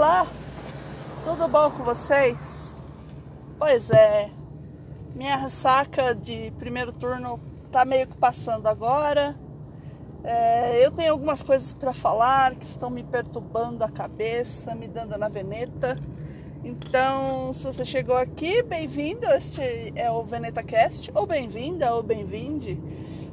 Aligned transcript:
Olá, 0.00 0.26
tudo 1.26 1.46
bom 1.46 1.70
com 1.72 1.84
vocês? 1.84 2.74
Pois 3.58 3.90
é, 3.90 4.30
minha 5.14 5.36
ressaca 5.36 6.14
de 6.14 6.50
primeiro 6.52 6.90
turno 6.90 7.38
tá 7.70 7.84
meio 7.84 8.06
que 8.06 8.16
passando 8.16 8.66
agora. 8.66 9.36
É, 10.24 10.82
eu 10.82 10.90
tenho 10.90 11.12
algumas 11.12 11.42
coisas 11.42 11.74
para 11.74 11.92
falar 11.92 12.54
que 12.54 12.64
estão 12.64 12.88
me 12.88 13.02
perturbando 13.02 13.84
a 13.84 13.90
cabeça, 13.90 14.74
me 14.74 14.88
dando 14.88 15.18
na 15.18 15.28
veneta. 15.28 15.98
Então, 16.64 17.52
se 17.52 17.62
você 17.62 17.84
chegou 17.84 18.16
aqui, 18.16 18.62
bem-vindo. 18.62 19.26
Este 19.26 19.92
é 19.94 20.10
o 20.10 20.22
Veneta 20.22 20.62
Cast, 20.62 21.10
ou 21.14 21.26
bem-vinda, 21.26 21.94
ou 21.94 22.02
bem-vinde. 22.02 22.80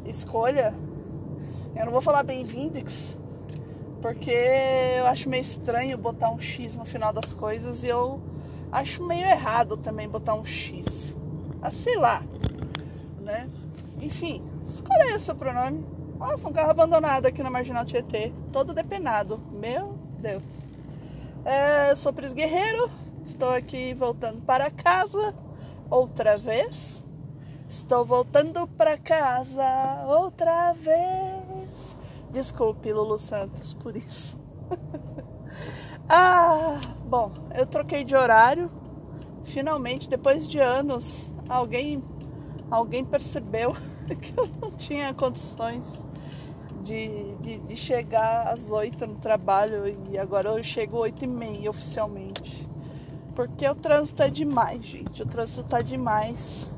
Escolha. 0.06 0.76
Eu 1.78 1.86
não 1.86 1.94
vou 1.94 2.02
falar 2.02 2.24
bem-vindex, 2.24 3.18
porque 4.02 4.32
eu 4.98 5.08
acho 5.08 5.30
meio 5.30 5.42
estranho 5.42 5.98
botar 5.98 6.30
um 6.30 6.40
X 6.40 6.76
no 6.76 6.86
final 6.86 7.12
das 7.12 7.34
coisas 7.34 7.84
e 7.84 7.88
eu 7.88 8.22
acho 8.72 9.04
meio 9.04 9.28
errado 9.28 9.78
também 9.78 10.08
botar 10.08 10.36
um 10.36 10.46
X. 10.46 11.16
Ah, 11.62 11.72
sei 11.72 11.98
lá, 11.98 12.24
né? 13.20 13.50
Enfim, 14.02 14.44
escolha 14.66 15.16
o 15.16 15.20
seu 15.20 15.36
pronome. 15.36 15.86
Nossa, 16.18 16.50
um 16.50 16.54
carro 16.54 16.72
abandonado 16.72 17.26
aqui 17.26 17.44
na 17.44 17.50
Marginal 17.50 17.86
Tietê, 17.86 18.32
todo 18.52 18.74
depenado. 18.74 19.40
Meu 19.52 19.98
Deus. 20.20 20.44
É, 21.46 21.92
eu 21.92 21.96
sou 21.96 22.12
Pris 22.12 22.34
Guerreiro, 22.34 22.90
estou 23.26 23.52
aqui 23.52 23.94
voltando 23.94 24.42
para 24.42 24.70
casa 24.70 25.34
outra 25.90 26.38
vez. 26.38 27.06
Estou 27.70 28.06
voltando 28.06 28.66
para 28.68 28.98
casa 28.98 29.64
outra 30.08 30.74
vez. 30.74 31.37
Desculpe, 32.38 32.94
Lulu 32.94 33.18
Santos, 33.18 33.74
por 33.74 33.96
isso. 33.96 34.38
ah, 36.08 36.78
bom, 37.10 37.32
eu 37.56 37.66
troquei 37.66 38.04
de 38.04 38.16
horário. 38.16 38.70
Finalmente, 39.44 40.08
depois 40.08 40.48
de 40.48 40.60
anos, 40.60 41.34
alguém, 41.50 42.04
alguém 42.70 43.04
percebeu 43.04 43.72
que 44.22 44.40
eu 44.40 44.48
não 44.62 44.70
tinha 44.70 45.12
condições 45.16 46.06
de, 46.84 47.34
de, 47.38 47.58
de 47.58 47.76
chegar 47.76 48.50
às 48.50 48.70
oito 48.70 49.08
no 49.08 49.16
trabalho 49.16 49.98
e 50.12 50.16
agora 50.16 50.50
eu 50.50 50.64
chego 50.64 51.00
oito 51.00 51.24
e 51.24 51.28
meia 51.28 51.72
oficialmente. 51.72 52.68
Porque 53.34 53.68
o 53.68 53.74
trânsito 53.74 54.22
é 54.22 54.30
demais, 54.30 54.86
gente. 54.86 55.24
O 55.24 55.26
trânsito 55.26 55.64
tá 55.64 55.82
demais. 55.82 56.72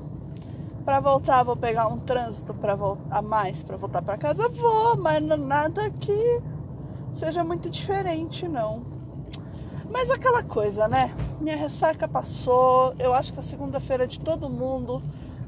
Para 0.90 1.02
voltar, 1.02 1.44
vou 1.44 1.56
pegar 1.56 1.88
um 1.88 2.00
trânsito 2.00 2.52
para 2.52 2.76
a 3.12 3.22
mais 3.22 3.62
para 3.62 3.78
voltar 3.78 4.02
para 4.02 4.18
casa, 4.18 4.50
vou, 4.50 4.98
mas 4.98 5.22
nada 5.22 5.88
que 5.92 6.42
seja 7.14 7.44
muito 7.44 7.70
diferente, 7.70 8.48
não. 8.48 8.84
Mas 9.88 10.10
aquela 10.10 10.42
coisa, 10.42 10.88
né? 10.88 11.14
Minha 11.40 11.56
ressaca 11.56 12.08
passou. 12.08 12.96
Eu 12.98 13.14
acho 13.14 13.32
que 13.32 13.38
a 13.38 13.44
segunda-feira 13.44 14.08
de 14.08 14.20
todo 14.20 14.50
mundo 14.50 15.00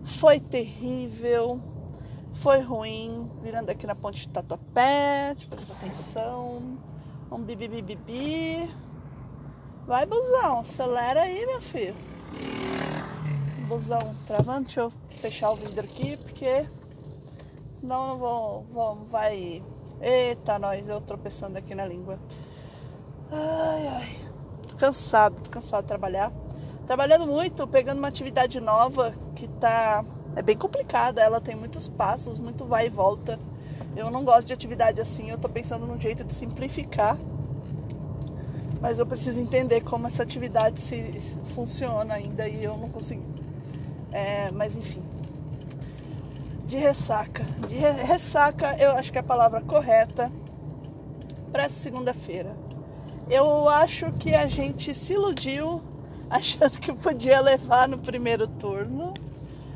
foi 0.04 0.40
terrível, 0.40 1.60
foi 2.34 2.62
ruim. 2.62 3.28
Virando 3.42 3.72
aqui 3.72 3.88
na 3.88 3.96
ponte 3.96 4.22
de 4.22 4.30
Tatuapé, 4.30 5.36
presta 5.50 5.74
atenção. 5.74 6.78
Um 7.32 7.40
bibi 7.40 7.68
bibi 7.68 7.96
bibi. 7.96 8.72
Vai, 9.88 10.06
busão, 10.06 10.60
acelera 10.60 11.24
aí, 11.24 11.48
meu 11.48 11.62
filho. 11.62 11.96
Busão 13.72 14.14
travando, 14.28 14.66
deixa 14.66 14.82
eu 14.82 14.92
fechar 15.22 15.50
o 15.50 15.56
vidro 15.56 15.86
aqui, 15.86 16.18
porque 16.18 16.68
senão 17.80 18.10
não 18.10 18.18
vou, 18.18 18.66
vou, 18.74 18.96
vai. 19.06 19.64
Eita, 20.02 20.60
nós, 20.60 20.90
eu 20.90 21.00
tropeçando 21.00 21.58
aqui 21.58 21.74
na 21.74 21.86
língua. 21.86 22.20
Ai, 23.32 23.88
ai. 23.88 24.20
Tô 24.68 24.76
cansado, 24.76 25.42
tô 25.42 25.50
cansado 25.50 25.84
de 25.84 25.88
trabalhar. 25.88 26.34
Trabalhando 26.86 27.26
muito, 27.26 27.66
pegando 27.66 28.00
uma 28.00 28.10
atividade 28.10 28.60
nova 28.60 29.14
que 29.38 29.48
tá. 29.48 30.04
É 30.36 30.42
bem 30.42 30.58
complicada, 30.58 31.22
ela 31.22 31.40
tem 31.40 31.56
muitos 31.56 31.88
passos, 31.88 32.40
muito 32.40 32.66
vai 32.66 32.88
e 32.88 32.90
volta. 32.90 33.40
Eu 33.96 34.12
não 34.12 34.26
gosto 34.26 34.48
de 34.48 34.54
atividade 34.54 35.00
assim, 35.00 35.30
eu 35.30 35.38
tô 35.38 35.48
pensando 35.48 35.88
num 35.88 35.98
jeito 35.98 36.26
de 36.26 36.34
simplificar. 36.34 37.18
Mas 38.82 39.00
eu 39.00 39.06
preciso 39.06 39.40
entender 39.40 39.80
como 39.80 40.08
essa 40.08 40.24
atividade 40.24 40.82
se 40.82 41.22
funciona 41.56 42.16
ainda 42.16 42.50
e 42.50 42.62
eu 42.62 42.76
não 42.76 42.90
consigo. 42.90 43.41
É, 44.12 44.52
mas 44.52 44.76
enfim. 44.76 45.04
De 46.66 46.78
ressaca. 46.78 47.44
De 47.68 47.76
re 47.76 47.92
ressaca, 47.92 48.76
eu 48.80 48.92
acho 48.92 49.12
que 49.12 49.18
é 49.18 49.22
a 49.22 49.24
palavra 49.24 49.62
correta 49.62 50.32
para 51.52 51.64
essa 51.64 51.80
segunda-feira. 51.80 52.56
Eu 53.30 53.68
acho 53.70 54.12
que 54.14 54.34
a 54.34 54.48
gente 54.48 54.94
se 54.94 55.14
iludiu 55.14 55.82
achando 56.30 56.80
que 56.80 56.94
podia 56.94 57.40
levar 57.42 57.88
no 57.88 57.98
primeiro 57.98 58.48
turno. 58.48 59.14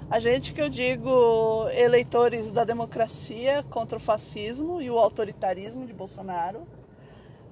A 0.10 0.20
gente 0.20 0.54
que 0.54 0.62
eu 0.62 0.70
digo 0.70 1.68
eleitores 1.72 2.52
da 2.52 2.64
democracia 2.64 3.66
contra 3.70 3.98
o 3.98 4.00
fascismo 4.00 4.82
e 4.82 4.90
o 4.90 5.00
autoritarismo 5.00 5.86
de 5.86 5.94
Bolsonaro, 5.94 6.62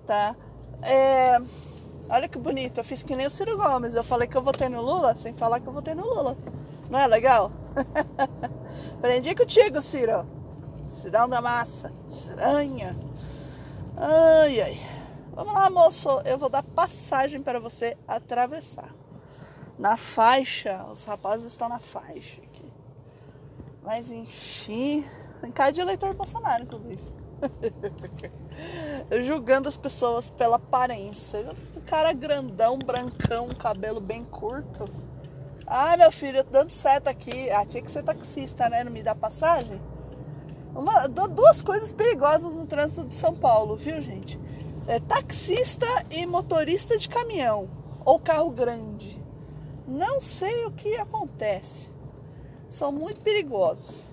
tá? 0.06 0.36
É, 0.84 1.42
olha 2.10 2.28
que 2.28 2.38
bonito, 2.38 2.78
eu 2.78 2.84
fiz 2.84 3.02
que 3.02 3.16
nem 3.16 3.26
o 3.26 3.30
Ciro 3.32 3.58
Gomes. 3.58 3.96
Eu 3.96 4.04
falei 4.04 4.28
que 4.28 4.38
eu 4.38 4.44
votei 4.44 4.70
no 4.70 4.82
Lula 4.82 5.16
sem 5.16 5.34
falar 5.34 5.60
que 5.60 5.68
eu 5.68 5.74
votei 5.74 5.96
no 5.96 6.06
Lula. 6.06 6.38
Não 6.94 7.00
é 7.00 7.08
legal? 7.08 7.52
Aprendi 9.00 9.34
contigo, 9.34 9.82
Ciro. 9.82 10.28
Cirão 10.86 11.28
da 11.28 11.42
massa. 11.42 11.92
Ciranha. 12.06 12.96
Ai, 13.98 14.62
ai. 14.62 14.80
Vamos 15.32 15.56
lá, 15.56 15.72
moço. 15.72 16.08
Eu 16.24 16.38
vou 16.38 16.50
dar 16.50 16.62
passagem 16.62 17.42
para 17.42 17.60
você 17.60 17.98
atravessar. 18.08 18.94
Na 19.76 19.98
faixa. 19.98 20.86
Os 20.92 21.04
rapazes 21.04 21.48
estão 21.48 21.68
na 21.68 21.80
faixa 21.80 22.40
aqui. 22.44 22.72
Mas, 23.82 24.12
enfim. 24.12 25.04
Tem 25.42 25.72
de 25.72 25.82
eleitor 25.82 26.14
Bolsonaro, 26.14 26.62
inclusive. 26.62 27.02
Julgando 29.24 29.68
as 29.68 29.78
pessoas 29.78 30.30
pela 30.30 30.58
aparência. 30.58 31.50
O 31.76 31.82
cara 31.82 32.14
grandão, 32.14 32.78
brancão, 32.78 33.50
cabelo 33.50 34.00
bem 34.00 34.24
curto 34.24 34.86
ah, 35.66 35.96
meu 35.98 36.12
filho, 36.12 36.44
dando 36.44 36.70
certo 36.70 37.08
aqui. 37.08 37.50
Ah, 37.50 37.66
tinha 37.66 37.82
que 37.82 37.92
ser 37.92 38.04
taxista, 38.04 38.70
né? 38.70 38.84
Não 38.84 38.92
me 38.92 39.02
dá 39.02 39.16
passagem. 39.16 39.82
Uma, 40.76 41.08
duas 41.08 41.62
coisas 41.62 41.92
perigosas 41.92 42.56
no 42.56 42.66
trânsito 42.66 43.08
de 43.08 43.16
São 43.16 43.36
Paulo, 43.36 43.76
viu, 43.76 44.02
gente? 44.02 44.40
É 44.88 45.00
taxista 45.00 45.86
e 46.12 46.26
motorista 46.26 46.98
de 46.98 47.08
caminhão 47.08 47.70
ou 48.04 48.20
carro 48.20 48.50
grande. 48.50 49.22
Não 49.88 50.20
sei 50.20 50.66
o 50.66 50.72
que 50.72 50.96
acontece. 50.96 51.90
São 52.68 52.92
muito 52.92 53.22
perigosos. 53.22 54.04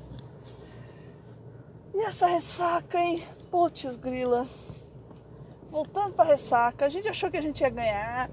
E 1.94 2.02
essa 2.02 2.26
ressaca, 2.26 2.98
hein? 2.98 3.24
Putz, 3.50 3.96
grila. 3.96 4.46
Voltando 5.70 6.12
para 6.12 6.28
ressaca, 6.28 6.86
a 6.86 6.88
gente 6.88 7.08
achou 7.08 7.30
que 7.30 7.36
a 7.36 7.42
gente 7.42 7.60
ia 7.60 7.70
ganhar. 7.70 8.30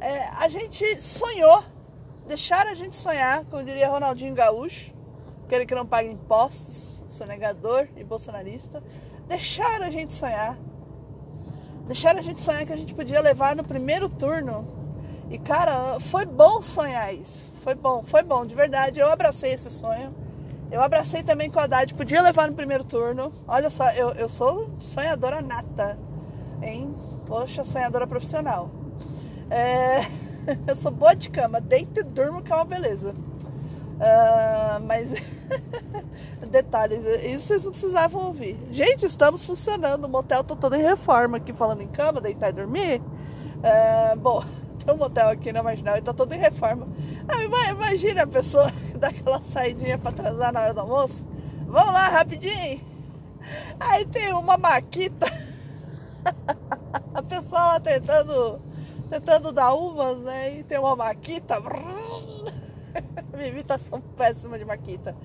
É, 0.00 0.24
a 0.38 0.48
gente 0.48 1.00
sonhou 1.02 1.62
deixaram 2.30 2.70
a 2.70 2.74
gente 2.74 2.96
sonhar, 2.96 3.44
como 3.46 3.64
diria 3.64 3.88
Ronaldinho 3.88 4.32
Gaúcho, 4.32 4.92
aquele 5.44 5.66
que 5.66 5.74
não 5.74 5.84
paga 5.84 6.06
impostos, 6.06 7.02
sonegador 7.08 7.88
e 7.96 8.04
bolsonarista. 8.04 8.80
Deixaram 9.26 9.84
a 9.84 9.90
gente 9.90 10.14
sonhar. 10.14 10.56
Deixaram 11.88 12.20
a 12.20 12.22
gente 12.22 12.40
sonhar 12.40 12.64
que 12.64 12.72
a 12.72 12.76
gente 12.76 12.94
podia 12.94 13.20
levar 13.20 13.56
no 13.56 13.64
primeiro 13.64 14.08
turno. 14.08 14.64
E 15.28 15.38
cara, 15.38 15.98
foi 15.98 16.24
bom 16.24 16.62
sonhar 16.62 17.12
isso. 17.12 17.52
Foi 17.64 17.74
bom, 17.74 18.04
foi 18.04 18.22
bom, 18.22 18.46
de 18.46 18.54
verdade. 18.54 19.00
Eu 19.00 19.10
abracei 19.10 19.52
esse 19.52 19.68
sonho. 19.68 20.14
Eu 20.70 20.80
abracei 20.80 21.24
também 21.24 21.50
com 21.50 21.58
a 21.58 21.64
Haddad, 21.64 21.92
podia 21.94 22.22
levar 22.22 22.46
no 22.46 22.54
primeiro 22.54 22.84
turno. 22.84 23.32
Olha 23.48 23.70
só, 23.70 23.90
eu, 23.90 24.10
eu 24.10 24.28
sou 24.28 24.70
sonhadora 24.78 25.42
nata, 25.42 25.98
hein? 26.62 26.94
Poxa, 27.26 27.64
sonhadora 27.64 28.06
profissional. 28.06 28.70
É... 29.50 30.29
eu 30.66 30.74
sou 30.74 30.90
boa 30.90 31.14
de 31.14 31.30
cama, 31.30 31.60
deito 31.60 32.00
e 32.00 32.02
durmo 32.02 32.42
que 32.42 32.52
é 32.52 32.56
uma 32.56 32.64
beleza. 32.64 33.14
Uh, 34.00 34.82
mas 34.86 35.12
detalhes, 36.50 37.04
isso 37.22 37.46
vocês 37.46 37.64
não 37.64 37.70
precisavam 37.72 38.26
ouvir. 38.26 38.58
Gente, 38.72 39.04
estamos 39.04 39.44
funcionando. 39.44 40.04
O 40.04 40.08
motel 40.08 40.42
tá 40.42 40.56
todo 40.56 40.74
em 40.74 40.82
reforma 40.82 41.36
aqui, 41.36 41.52
falando 41.52 41.82
em 41.82 41.88
cama, 41.88 42.20
deitar 42.20 42.48
e 42.48 42.52
dormir. 42.52 43.00
Uh, 43.00 44.16
bom, 44.18 44.42
tem 44.84 44.94
um 44.94 44.98
motel 44.98 45.28
aqui 45.28 45.52
na 45.52 45.62
Marginal 45.62 45.98
e 45.98 46.02
tá 46.02 46.12
todo 46.12 46.32
em 46.32 46.38
reforma. 46.38 46.88
Ah, 47.28 47.42
imagina 47.70 48.22
a 48.22 48.26
pessoa 48.26 48.72
dar 48.98 49.08
aquela 49.08 49.42
saidinha 49.42 49.98
para 49.98 50.10
atrasar 50.10 50.52
na 50.52 50.60
hora 50.62 50.74
do 50.74 50.80
almoço. 50.80 51.24
Vamos 51.66 51.92
lá, 51.92 52.08
rapidinho. 52.08 52.80
Aí 53.78 54.06
tem 54.06 54.32
uma 54.32 54.56
maquita. 54.56 55.26
a 57.14 57.22
pessoa 57.22 57.60
lá 57.66 57.80
tentando 57.80 58.60
tentando 59.10 59.50
dar 59.50 59.74
umas, 59.74 60.18
né? 60.18 60.60
E 60.60 60.62
tem 60.62 60.78
uma 60.78 60.94
maquita. 60.94 61.56
Minha 63.34 63.48
imitação 63.48 64.00
péssima 64.16 64.56
de 64.56 64.64
maquita. 64.64 65.16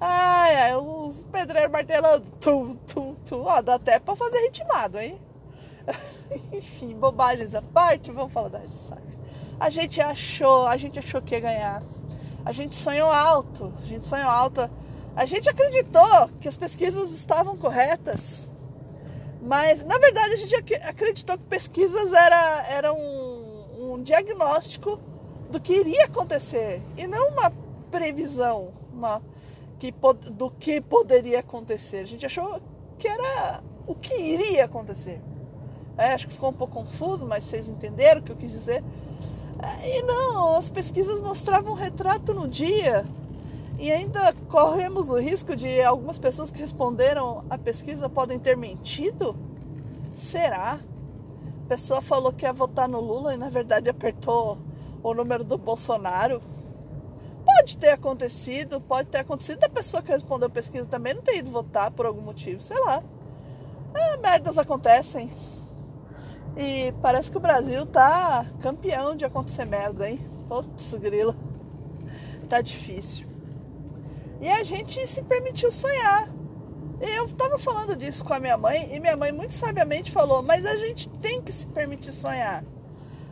Ai, 0.00 0.56
ai, 0.56 0.76
uns 0.76 1.22
pedreiros 1.24 1.70
martelando. 1.70 2.24
Tum, 2.40 2.74
tum, 2.76 3.14
tum. 3.14 3.42
Ó, 3.42 3.60
dá 3.60 3.74
até 3.74 3.98
pra 3.98 4.16
fazer 4.16 4.38
ritmado, 4.40 4.98
hein? 4.98 5.20
Enfim, 6.52 6.94
bobagens 6.94 7.54
à 7.54 7.60
parte, 7.60 8.10
vamos 8.10 8.32
falar 8.32 8.48
da 8.48 8.58
ressaca. 8.58 9.02
A 9.60 9.68
gente 9.70 10.00
achou, 10.00 10.66
a 10.66 10.76
gente 10.76 10.98
achou 10.98 11.20
que 11.20 11.34
ia 11.34 11.40
ganhar. 11.40 11.82
A 12.44 12.52
gente 12.52 12.74
sonhou 12.74 13.10
alto, 13.10 13.72
a 13.82 13.86
gente 13.86 14.06
sonhou 14.06 14.30
alto. 14.30 14.68
A 15.14 15.24
gente 15.24 15.48
acreditou 15.48 16.28
que 16.40 16.48
as 16.48 16.56
pesquisas 16.56 17.10
estavam 17.10 17.56
corretas. 17.56 18.50
Mas, 19.42 19.82
na 19.84 19.96
verdade, 19.98 20.34
a 20.34 20.36
gente 20.36 20.74
acreditou 20.74 21.38
que 21.38 21.44
pesquisas 21.44 22.12
era, 22.12 22.66
era 22.68 22.92
um, 23.96 24.02
diagnóstico 24.02 25.00
do 25.50 25.60
que 25.60 25.74
iria 25.74 26.04
acontecer 26.04 26.82
e 26.96 27.06
não 27.06 27.28
uma 27.28 27.52
previsão 27.90 28.72
uma, 28.92 29.22
que, 29.78 29.92
do 30.32 30.50
que 30.50 30.80
poderia 30.80 31.40
acontecer. 31.40 31.98
A 31.98 32.06
gente 32.06 32.24
achou 32.24 32.60
que 32.98 33.06
era 33.06 33.62
o 33.86 33.94
que 33.94 34.14
iria 34.14 34.64
acontecer. 34.64 35.20
É, 35.96 36.12
acho 36.12 36.26
que 36.26 36.34
ficou 36.34 36.50
um 36.50 36.54
pouco 36.54 36.74
confuso, 36.74 37.26
mas 37.26 37.44
vocês 37.44 37.68
entenderam 37.68 38.20
o 38.20 38.24
que 38.24 38.32
eu 38.32 38.36
quis 38.36 38.50
dizer. 38.50 38.82
É, 39.62 39.98
e 39.98 40.02
não, 40.02 40.56
as 40.56 40.68
pesquisas 40.68 41.20
mostravam 41.20 41.72
um 41.72 41.76
retrato 41.76 42.34
no 42.34 42.48
dia. 42.48 43.04
E 43.78 43.92
ainda 43.92 44.34
corremos 44.48 45.10
o 45.10 45.18
risco 45.18 45.54
de 45.54 45.82
algumas 45.82 46.18
pessoas 46.18 46.50
que 46.50 46.58
responderam 46.58 47.44
a 47.48 47.58
pesquisa 47.58 48.08
podem 48.08 48.38
ter 48.38 48.56
mentido? 48.56 49.36
Será? 50.14 50.80
A 51.66 51.68
pessoa 51.68 52.00
falou 52.00 52.32
que 52.32 52.46
ia 52.46 52.52
votar 52.52 52.88
no 52.88 53.00
Lula 53.00 53.34
e 53.34 53.36
na 53.36 53.48
verdade 53.48 53.90
apertou 53.90 54.56
o 55.02 55.12
número 55.12 55.42
do 55.42 55.58
Bolsonaro. 55.58 56.40
Pode 57.44 57.76
ter 57.76 57.90
acontecido, 57.90 58.80
pode 58.80 59.08
ter 59.08 59.18
acontecido 59.18 59.64
a 59.64 59.68
pessoa 59.68 60.00
que 60.00 60.12
respondeu 60.12 60.46
a 60.46 60.50
pesquisa 60.50 60.86
também 60.86 61.14
não 61.14 61.22
ter 61.22 61.38
ido 61.38 61.50
votar 61.50 61.90
por 61.90 62.06
algum 62.06 62.20
motivo, 62.20 62.62
sei 62.62 62.78
lá. 62.78 63.02
É, 63.92 64.16
merdas 64.16 64.56
acontecem. 64.58 65.28
E 66.56 66.94
parece 67.02 67.32
que 67.32 67.36
o 67.36 67.40
Brasil 67.40 67.84
tá 67.84 68.46
campeão 68.60 69.16
de 69.16 69.24
acontecer 69.24 69.64
merda, 69.64 70.08
hein? 70.08 70.20
Putz, 70.48 70.94
grila. 70.94 71.34
Tá 72.48 72.60
difícil. 72.60 73.26
E 74.40 74.48
a 74.48 74.62
gente 74.62 75.04
se 75.04 75.20
permitiu 75.24 75.72
sonhar. 75.72 76.28
Eu 77.00 77.28
tava 77.28 77.58
falando 77.58 77.94
disso 77.94 78.24
com 78.24 78.32
a 78.32 78.40
minha 78.40 78.56
mãe 78.56 78.94
e 78.94 78.98
minha 78.98 79.16
mãe 79.16 79.30
muito 79.32 79.52
sabiamente 79.52 80.10
falou: 80.10 80.42
Mas 80.42 80.64
a 80.64 80.76
gente 80.76 81.08
tem 81.08 81.42
que 81.42 81.52
se 81.52 81.66
permitir 81.66 82.12
sonhar. 82.12 82.64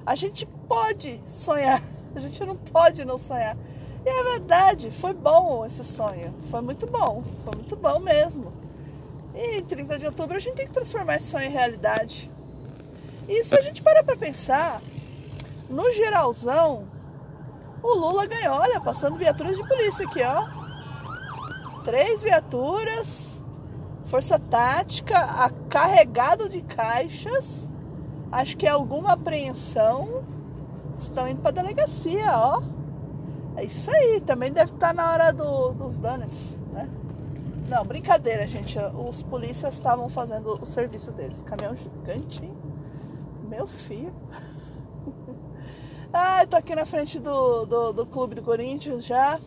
A 0.05 0.15
gente 0.15 0.47
pode 0.69 1.21
sonhar. 1.27 1.83
A 2.15 2.21
gente 2.21 2.45
não 2.45 2.55
pode 2.55 3.05
não 3.05 3.19
sonhar. 3.19 3.57
E 4.07 4.09
é 4.09 4.23
verdade, 4.23 4.89
foi 4.93 5.13
bom 5.13 5.67
esse 5.67 5.83
sonho. 5.83 6.33
Foi 6.49 6.61
muito 6.61 6.87
bom. 6.87 7.25
Foi 7.43 7.57
muito 7.57 7.75
bom 7.75 7.99
mesmo. 7.99 8.53
E 9.35 9.63
30 9.63 9.99
de 9.99 10.07
outubro 10.07 10.37
a 10.37 10.39
gente 10.39 10.55
tem 10.55 10.67
que 10.67 10.73
transformar 10.73 11.17
esse 11.17 11.27
sonho 11.27 11.47
em 11.47 11.51
realidade. 11.51 12.31
E 13.29 13.43
se 13.43 13.57
a 13.57 13.61
gente 13.61 13.83
parar 13.83 14.05
para 14.05 14.17
pensar, 14.17 14.81
no 15.69 15.91
geralzão, 15.91 16.87
o 17.83 17.95
Lula 17.95 18.27
ganhou, 18.27 18.55
olha, 18.55 18.81
passando 18.81 19.17
viaturas 19.17 19.57
de 19.57 19.67
polícia 19.67 20.07
aqui, 20.07 20.23
ó. 20.23 21.83
Três 21.83 22.23
viaturas, 22.23 23.34
força 24.05 24.39
tática, 24.39 25.51
carregado 25.69 26.49
de 26.49 26.63
caixas. 26.63 27.71
Acho 28.31 28.57
que 28.57 28.67
é 28.67 28.71
alguma 28.71 29.13
apreensão. 29.13 30.25
Estão 30.99 31.29
indo 31.29 31.41
para 31.41 31.51
delegacia, 31.51 32.31
ó. 32.33 32.63
É 33.57 33.65
isso 33.65 33.91
aí, 33.91 34.21
também 34.21 34.53
deve 34.53 34.73
estar 34.73 34.89
tá 34.89 34.93
na 34.93 35.13
hora 35.13 35.33
do, 35.33 35.73
dos 35.73 35.97
donuts, 35.97 36.59
né? 36.73 36.89
Não, 37.69 37.85
brincadeira, 37.85 38.47
gente. 38.47 38.79
Os 39.09 39.23
polícias 39.23 39.75
estavam 39.75 40.09
fazendo 40.09 40.59
o 40.61 40.67
serviço 40.67 41.13
deles. 41.13 41.43
Caminhão 41.43 41.75
gigante, 41.75 42.45
hein? 42.45 42.53
Meu 43.49 43.67
filho. 43.67 44.13
ah, 46.13 46.45
tô 46.47 46.57
aqui 46.57 46.75
na 46.75 46.85
frente 46.85 47.19
do, 47.19 47.65
do, 47.65 47.93
do, 47.93 48.07
clube 48.07 48.35
do 48.35 48.43
Corinthians 48.43 49.05
já. 49.05 49.39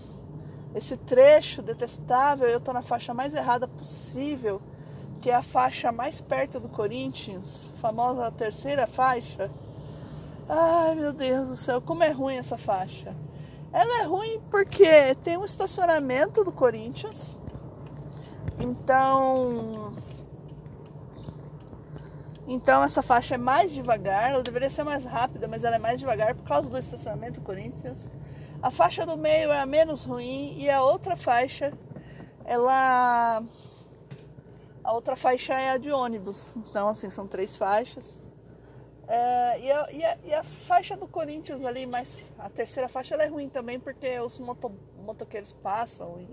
Esse 0.78 0.96
trecho 0.96 1.64
detestável, 1.64 2.48
eu 2.48 2.60
tô 2.60 2.72
na 2.72 2.84
faixa 2.84 3.12
mais 3.12 3.34
errada 3.34 3.68
possível, 3.68 4.62
que 5.20 5.32
é 5.32 5.34
a 5.34 5.42
faixa 5.42 5.92
mais 5.92 6.22
perto 6.22 6.60
do 6.60 6.70
Corinthians, 6.70 7.68
famosa 7.82 8.32
terceira 8.32 8.86
faixa. 8.86 9.50
Ai 10.48 10.94
meu 10.94 11.12
Deus 11.12 11.50
do 11.50 11.56
céu, 11.56 11.82
como 11.82 12.04
é 12.04 12.12
ruim 12.12 12.36
essa 12.36 12.60
faixa. 12.60 13.16
Ela 13.74 14.02
é 14.02 14.04
ruim 14.04 14.40
porque 14.52 15.16
tem 15.24 15.36
um 15.36 15.44
estacionamento 15.44 16.44
do 16.44 16.52
Corinthians. 16.52 17.36
Então, 18.60 19.96
então 22.48 22.84
essa 22.84 23.02
faixa 23.02 23.34
é 23.34 23.38
mais 23.40 23.74
devagar, 23.74 24.30
ela 24.30 24.44
deveria 24.44 24.70
ser 24.70 24.84
mais 24.84 25.06
rápida, 25.06 25.48
mas 25.48 25.64
ela 25.64 25.78
é 25.78 25.80
mais 25.80 26.00
devagar 26.00 26.36
por 26.36 26.44
causa 26.44 26.70
do 26.70 26.78
estacionamento 26.78 27.42
Corinthians. 27.42 28.08
A 28.62 28.72
faixa 28.72 29.06
do 29.06 29.16
meio 29.16 29.52
é 29.52 29.60
a 29.60 29.66
menos 29.66 30.04
ruim 30.04 30.56
e 30.58 30.70
a 30.70 30.82
outra 30.82 31.16
faixa, 31.16 31.72
ela 32.44 33.44
a 34.84 34.94
outra 34.94 35.16
faixa 35.16 35.54
é 35.54 35.70
a 35.70 35.78
de 35.78 35.92
ônibus. 35.92 36.48
Então 36.56 36.88
assim 36.88 37.10
são 37.10 37.28
três 37.28 37.56
faixas. 37.56 38.28
É, 39.08 39.60
e, 39.62 39.72
a, 39.72 39.92
e, 39.92 40.04
a, 40.04 40.18
e, 40.26 40.34
a, 40.34 40.44
faixa 40.44 40.98
do 40.98 41.08
Corinthians 41.08 41.64
ali, 41.64 41.86
mas 41.86 42.24
a 42.38 42.50
terceira 42.50 42.90
faixa 42.90 43.16
é 43.16 43.28
ruim 43.28 43.48
também 43.48 43.80
porque 43.80 44.20
os 44.20 44.38
moto, 44.38 44.70
motoqueiros 44.98 45.54
passam 45.54 46.20
e 46.20 46.28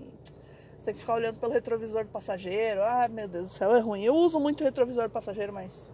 você 0.77 0.85
tem 0.87 0.93
que 0.93 0.99
ficar 0.99 1.13
olhando 1.13 1.39
pelo 1.39 1.53
retrovisor 1.53 2.03
do 2.03 2.09
passageiro. 2.09 2.81
Ah, 2.83 3.07
meu 3.07 3.27
Deus 3.29 3.49
do 3.49 3.53
céu, 3.53 3.73
é 3.73 3.79
ruim. 3.79 4.03
Eu 4.03 4.15
uso 4.15 4.39
muito 4.39 4.63
retrovisor 4.63 5.03
do 5.03 5.11
passageiro, 5.11 5.53
mas 5.53 5.87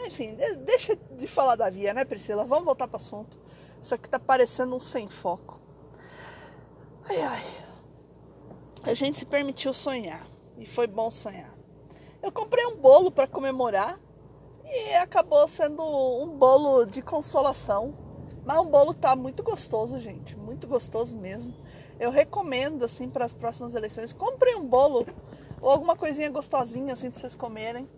enfim, 0.00 0.36
deixa 0.64 0.96
de 1.12 1.26
falar 1.26 1.56
da 1.56 1.70
via, 1.70 1.94
né, 1.94 2.04
Priscila? 2.04 2.44
Vamos 2.44 2.64
voltar 2.64 2.86
para 2.88 2.96
o 2.96 2.96
assunto. 2.96 3.38
Isso 3.80 3.94
aqui 3.94 4.08
tá 4.08 4.18
parecendo 4.18 4.76
um 4.76 4.80
sem 4.80 5.08
foco. 5.08 5.57
Ai, 7.08 7.22
ai. 7.22 7.42
A 8.82 8.94
gente 8.94 9.18
se 9.18 9.26
permitiu 9.26 9.72
sonhar. 9.72 10.26
E 10.56 10.66
foi 10.66 10.86
bom 10.86 11.10
sonhar. 11.10 11.54
Eu 12.22 12.32
comprei 12.32 12.66
um 12.66 12.76
bolo 12.76 13.10
para 13.10 13.26
comemorar. 13.26 13.98
E 14.64 14.94
acabou 14.94 15.46
sendo 15.48 15.82
um 15.82 16.36
bolo 16.36 16.84
de 16.84 17.00
consolação. 17.00 17.96
Mas 18.44 18.60
um 18.60 18.70
bolo 18.70 18.94
tá 18.94 19.16
muito 19.16 19.42
gostoso, 19.42 19.98
gente. 19.98 20.36
Muito 20.36 20.66
gostoso 20.66 21.16
mesmo. 21.16 21.54
Eu 21.98 22.10
recomendo, 22.10 22.84
assim, 22.84 23.08
para 23.08 23.24
as 23.24 23.32
próximas 23.32 23.74
eleições. 23.74 24.12
Comprem 24.12 24.56
um 24.56 24.66
bolo 24.66 25.06
ou 25.60 25.70
alguma 25.70 25.96
coisinha 25.96 26.30
gostosinha, 26.30 26.92
assim, 26.92 27.10
para 27.10 27.18
vocês 27.18 27.34
comerem 27.34 27.88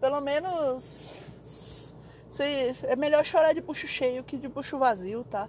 pelo 0.00 0.20
menos 0.20 1.14
se, 1.42 2.44
é 2.84 2.96
melhor 2.96 3.24
chorar 3.24 3.52
de 3.52 3.60
bucho 3.60 3.86
cheio 3.86 4.24
que 4.24 4.36
de 4.36 4.48
bucho 4.48 4.78
vazio, 4.78 5.24
tá? 5.24 5.48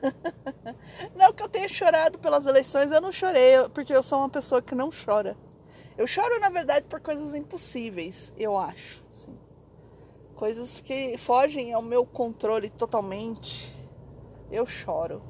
não 1.14 1.32
que 1.32 1.42
eu 1.42 1.48
tenha 1.48 1.68
chorado 1.68 2.18
pelas 2.18 2.46
eleições, 2.46 2.90
eu 2.90 3.00
não 3.00 3.12
chorei, 3.12 3.68
porque 3.74 3.94
eu 3.94 4.02
sou 4.02 4.18
uma 4.18 4.28
pessoa 4.28 4.62
que 4.62 4.74
não 4.74 4.90
chora. 4.90 5.36
Eu 5.96 6.06
choro, 6.06 6.40
na 6.40 6.48
verdade, 6.48 6.86
por 6.88 7.00
coisas 7.00 7.34
impossíveis, 7.34 8.32
eu 8.36 8.56
acho. 8.56 9.04
Assim. 9.10 9.36
Coisas 10.34 10.80
que 10.80 11.18
fogem 11.18 11.72
ao 11.72 11.82
meu 11.82 12.06
controle 12.06 12.70
totalmente. 12.70 13.74
Eu 14.50 14.66
choro. 14.66 15.22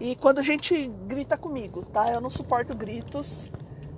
E 0.00 0.16
quando 0.16 0.38
a 0.38 0.42
gente 0.42 0.86
grita 1.06 1.36
comigo, 1.36 1.84
tá? 1.86 2.06
Eu 2.12 2.20
não 2.20 2.30
suporto 2.30 2.74
gritos, 2.74 3.50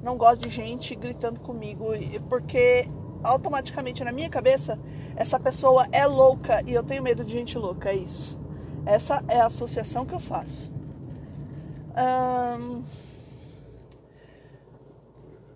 não 0.03 0.17
gosto 0.17 0.43
de 0.43 0.51
gente 0.51 0.95
gritando 0.95 1.41
comigo, 1.41 1.87
porque 2.29 2.89
automaticamente 3.23 4.05
na 4.05 4.13
minha 4.13 4.29
cabeça 4.29 4.79
essa 5.17 5.41
pessoa 5.41 5.87
é 5.93 6.07
louca 6.07 6.63
e 6.67 6.75
eu 6.75 6.83
tenho 6.83 7.03
medo 7.03 7.25
de 7.25 7.33
gente 7.33 7.57
louca, 7.57 7.91
é 7.91 7.97
isso. 7.97 8.39
Essa 8.87 9.23
é 9.29 9.41
a 9.41 9.47
associação 9.47 10.05
que 10.05 10.15
eu 10.15 10.21
faço. 10.21 10.73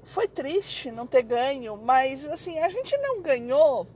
Foi 0.02 0.26
triste 0.26 0.90
não 0.90 1.06
ter 1.06 1.22
ganho, 1.22 1.76
mas 1.76 2.26
assim, 2.26 2.58
a 2.58 2.68
gente 2.68 2.96
não 2.98 3.20
ganhou. 3.20 3.86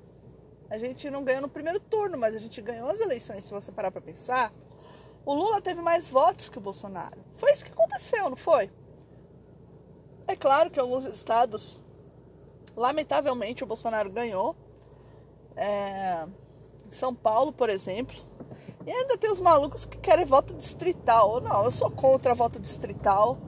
A 0.69 0.79
gente 0.79 1.11
não 1.11 1.25
ganhou 1.25 1.43
no 1.43 1.49
primeiro 1.49 1.81
turno, 1.81 2.17
mas 2.17 2.35
a 2.35 2.39
gente 2.39 2.61
ganhou 2.61 2.89
as 2.89 3.01
eleições, 3.01 3.45
se 3.45 3.51
você 3.51 3.71
parar 3.71 3.91
para 3.91 4.01
pensar. 4.01 4.53
O 5.25 5.35
Lula 5.35 5.61
teve 5.61 5.81
mais 5.81 6.09
votos 6.09 6.49
que 6.49 6.59
o 6.59 6.61
Bolsonaro. 6.61 7.25
Foi 7.35 7.53
isso 7.53 7.65
que 7.65 7.73
aconteceu, 7.73 8.29
não 8.29 8.37
foi? 8.37 8.71
É 10.27 10.35
claro 10.35 10.71
que 10.71 10.81
alguns 10.81 11.05
estados 11.05 11.81
Lamentavelmente, 12.77 13.63
o 13.63 13.67
Bolsonaro 13.67 14.11
ganhou. 14.11 14.57
É, 15.57 16.27
São 16.91 17.15
Paulo, 17.15 17.53
por 17.53 17.69
exemplo. 17.69 18.17
E 18.87 18.91
ainda 18.91 19.17
tem 19.17 19.31
os 19.31 19.41
malucos 19.41 19.85
que 19.85 19.97
querem 19.99 20.25
voto 20.25 20.55
distrital. 20.55 21.41
Não, 21.41 21.65
eu 21.65 21.71
sou 21.71 21.91
contra 21.91 22.35
voto 22.35 22.59
distrital. 22.59 23.39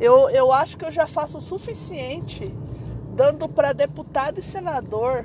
Eu, 0.00 0.28
eu 0.30 0.52
acho 0.52 0.76
que 0.76 0.84
eu 0.84 0.90
já 0.90 1.06
faço 1.06 1.38
o 1.38 1.40
suficiente 1.40 2.52
dando 3.14 3.48
para 3.48 3.72
deputado 3.72 4.38
e 4.38 4.42
senador 4.42 5.24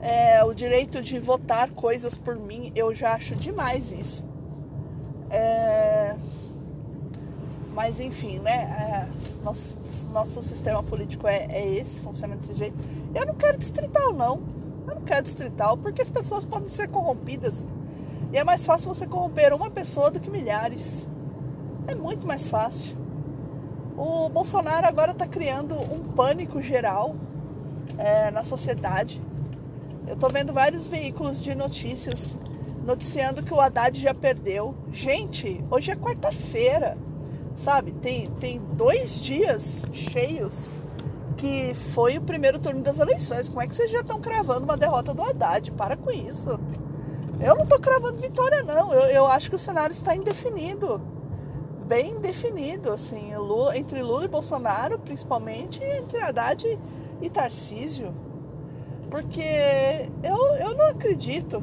é, 0.00 0.42
o 0.44 0.54
direito 0.54 1.02
de 1.02 1.18
votar 1.18 1.70
coisas 1.70 2.16
por 2.16 2.36
mim. 2.36 2.72
Eu 2.74 2.92
já 2.94 3.14
acho 3.14 3.36
demais 3.36 3.92
isso. 3.92 4.24
É, 5.30 6.16
mas 7.74 8.00
enfim, 8.00 8.38
né? 8.40 9.06
É, 9.12 9.44
nosso, 9.44 9.78
nosso 10.12 10.42
sistema 10.42 10.82
político 10.82 11.28
é, 11.28 11.46
é 11.50 11.74
esse, 11.74 12.00
funciona 12.00 12.34
desse 12.34 12.54
jeito. 12.54 12.76
Eu 13.14 13.26
não 13.26 13.34
quero 13.34 13.58
distrital, 13.58 14.12
não. 14.12 14.40
Eu 14.88 14.96
não 14.96 15.02
quero 15.02 15.22
distrital 15.22 15.76
porque 15.76 16.02
as 16.02 16.10
pessoas 16.10 16.44
podem 16.44 16.68
ser 16.68 16.88
corrompidas. 16.88 17.68
E 18.32 18.36
é 18.36 18.44
mais 18.44 18.64
fácil 18.66 18.92
você 18.92 19.06
corromper 19.06 19.54
uma 19.54 19.70
pessoa 19.70 20.10
do 20.10 20.20
que 20.20 20.30
milhares. 20.30 21.08
É 21.86 21.94
muito 21.94 22.26
mais 22.26 22.46
fácil. 22.48 22.96
O 23.96 24.28
Bolsonaro 24.28 24.86
agora 24.86 25.12
está 25.12 25.26
criando 25.26 25.74
um 25.74 26.12
pânico 26.12 26.60
geral 26.60 27.16
é, 27.96 28.30
na 28.30 28.42
sociedade. 28.42 29.20
Eu 30.06 30.14
estou 30.14 30.30
vendo 30.30 30.52
vários 30.52 30.86
veículos 30.86 31.42
de 31.42 31.54
notícias 31.54 32.38
noticiando 32.84 33.42
que 33.42 33.52
o 33.52 33.60
Haddad 33.60 34.00
já 34.00 34.14
perdeu. 34.14 34.74
Gente, 34.92 35.62
hoje 35.70 35.90
é 35.90 35.96
quarta-feira, 35.96 36.96
sabe? 37.54 37.92
Tem, 37.92 38.30
tem 38.32 38.60
dois 38.74 39.20
dias 39.20 39.84
cheios 39.92 40.78
que 41.36 41.72
foi 41.94 42.18
o 42.18 42.20
primeiro 42.20 42.58
turno 42.58 42.82
das 42.82 42.98
eleições. 42.98 43.48
Como 43.48 43.62
é 43.62 43.66
que 43.66 43.74
vocês 43.74 43.90
já 43.90 44.00
estão 44.00 44.20
cravando 44.20 44.64
uma 44.64 44.76
derrota 44.76 45.14
do 45.14 45.22
Haddad? 45.22 45.70
Para 45.72 45.96
com 45.96 46.10
isso. 46.10 46.58
Eu 47.40 47.54
não 47.54 47.62
estou 47.62 47.78
cravando 47.78 48.18
vitória, 48.18 48.62
não. 48.62 48.92
Eu, 48.92 49.02
eu 49.02 49.26
acho 49.26 49.48
que 49.48 49.54
o 49.54 49.58
cenário 49.58 49.92
está 49.92 50.14
indefinido. 50.14 51.00
Bem 51.86 52.18
definido, 52.20 52.92
assim, 52.92 53.34
Lula, 53.36 53.78
entre 53.78 54.02
Lula 54.02 54.24
e 54.24 54.28
Bolsonaro, 54.28 54.98
principalmente, 54.98 55.82
e 55.82 55.98
entre 55.98 56.20
Haddad 56.20 56.78
e 57.22 57.30
Tarcísio. 57.30 58.12
Porque 59.10 59.40
eu, 60.22 60.36
eu 60.56 60.74
não 60.76 60.88
acredito 60.88 61.62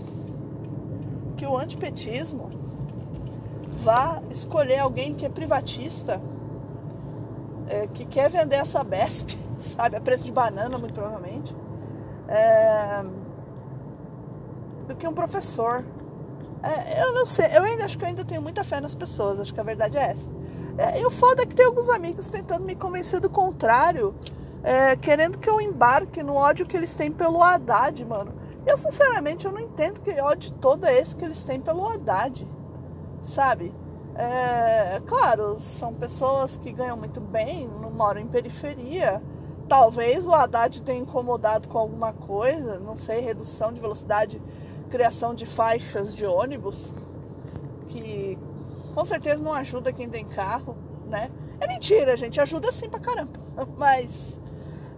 que 1.38 1.46
o 1.46 1.58
antipetismo 1.58 2.50
vá 3.84 4.22
escolher 4.32 4.80
alguém 4.80 5.14
que 5.14 5.26
é 5.26 5.30
privatista, 5.30 6.20
é, 7.68 7.86
que 7.88 8.06
quer 8.06 8.30
vender 8.30 8.56
essa 8.56 8.84
BESP, 8.84 9.38
sabe, 9.60 9.98
a 9.98 10.02
preço 10.02 10.24
de 10.24 10.32
banana, 10.32 10.78
muito 10.78 10.94
provavelmente, 10.94 11.56
é, 12.28 13.04
do 14.88 14.96
que 14.96 15.08
um 15.08 15.14
professor. 15.14 15.84
É, 16.64 17.04
eu 17.04 17.14
não 17.14 17.26
sei, 17.26 17.46
eu 17.56 17.64
ainda 17.64 17.86
acho 17.86 17.98
que 17.98 18.04
eu 18.04 18.08
ainda 18.08 18.26
tenho 18.26 18.42
muita 18.42 18.64
fé 18.64 18.82
nas 18.82 18.96
pessoas, 18.96 19.40
acho 19.40 19.54
que 19.54 19.60
a 19.60 19.64
verdade 19.64 19.98
é 19.98 20.12
essa. 20.12 20.30
É, 20.78 21.00
e 21.00 21.06
o 21.06 21.12
foda 21.12 21.44
é 21.44 21.46
que 21.46 21.56
tem 21.56 21.66
alguns 21.66 21.90
amigos 21.90 22.28
tentando 22.28 22.66
me 22.66 22.76
convencer 22.76 23.20
do 23.20 23.30
contrário, 23.30 24.16
é, 24.64 24.96
querendo 24.96 25.38
que 25.38 25.50
eu 25.50 25.62
embarque 25.62 26.24
no 26.24 26.36
ódio 26.36 26.66
que 26.66 26.76
eles 26.76 26.96
têm 26.96 27.12
pelo 27.12 27.42
Haddad, 27.44 28.04
mano. 28.04 28.34
Eu, 28.66 28.76
sinceramente, 28.78 29.46
eu 29.46 29.52
não 29.52 29.60
entendo 29.60 30.02
que 30.02 30.10
ódio 30.20 30.52
todo 30.54 30.86
é 30.86 30.98
esse 31.00 31.16
que 31.16 31.24
eles 31.24 31.44
têm 31.44 31.62
pelo 31.62 31.88
Haddad, 31.88 32.48
sabe? 33.22 33.72
É, 34.16 35.02
claro, 35.06 35.60
são 35.60 35.94
pessoas 35.94 36.58
que 36.58 36.72
ganham 36.72 36.98
muito 36.98 37.22
bem, 37.22 37.68
não 37.68 37.92
moram 37.92 38.22
em 38.22 38.28
periferia. 38.28 39.22
Talvez 39.68 40.28
o 40.28 40.34
Haddad 40.34 40.82
tenha 40.82 41.00
incomodado 41.00 41.68
com 41.68 41.78
alguma 41.78 42.14
coisa, 42.14 42.80
não 42.80 42.96
sei, 42.96 43.20
redução 43.20 43.74
de 43.74 43.80
velocidade, 43.80 44.42
criação 44.96 45.36
de 45.36 45.46
faixas 45.46 46.16
de 46.16 46.26
ônibus, 46.26 46.94
que 47.90 48.40
com 48.94 49.04
certeza 49.04 49.44
não 49.44 49.54
ajuda 49.54 49.92
quem 49.92 50.10
tem 50.10 50.24
carro, 50.24 50.78
né? 51.06 51.30
É 51.60 51.68
mentira, 51.68 52.16
gente, 52.16 52.40
ajuda 52.40 52.72
sim 52.72 52.88
pra 52.88 53.02
caramba. 53.02 53.34
Mas 53.78 54.40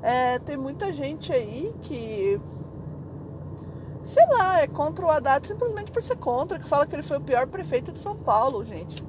é, 0.03 0.37
tem 0.37 0.55
muita 0.55 0.93
gente 0.93 1.33
aí 1.33 1.73
que 1.81 2.39
sei 4.03 4.23
lá, 4.27 4.61
é 4.61 4.67
contra 4.67 5.03
o 5.03 5.09
Haddad 5.09 5.47
simplesmente 5.47 5.91
por 5.91 6.03
ser 6.03 6.17
contra, 6.17 6.59
que 6.59 6.69
fala 6.69 6.85
que 6.85 6.95
ele 6.95 7.01
foi 7.01 7.17
o 7.17 7.21
pior 7.21 7.47
prefeito 7.47 7.91
de 7.91 7.99
São 7.99 8.15
Paulo, 8.15 8.63
gente. 8.63 9.03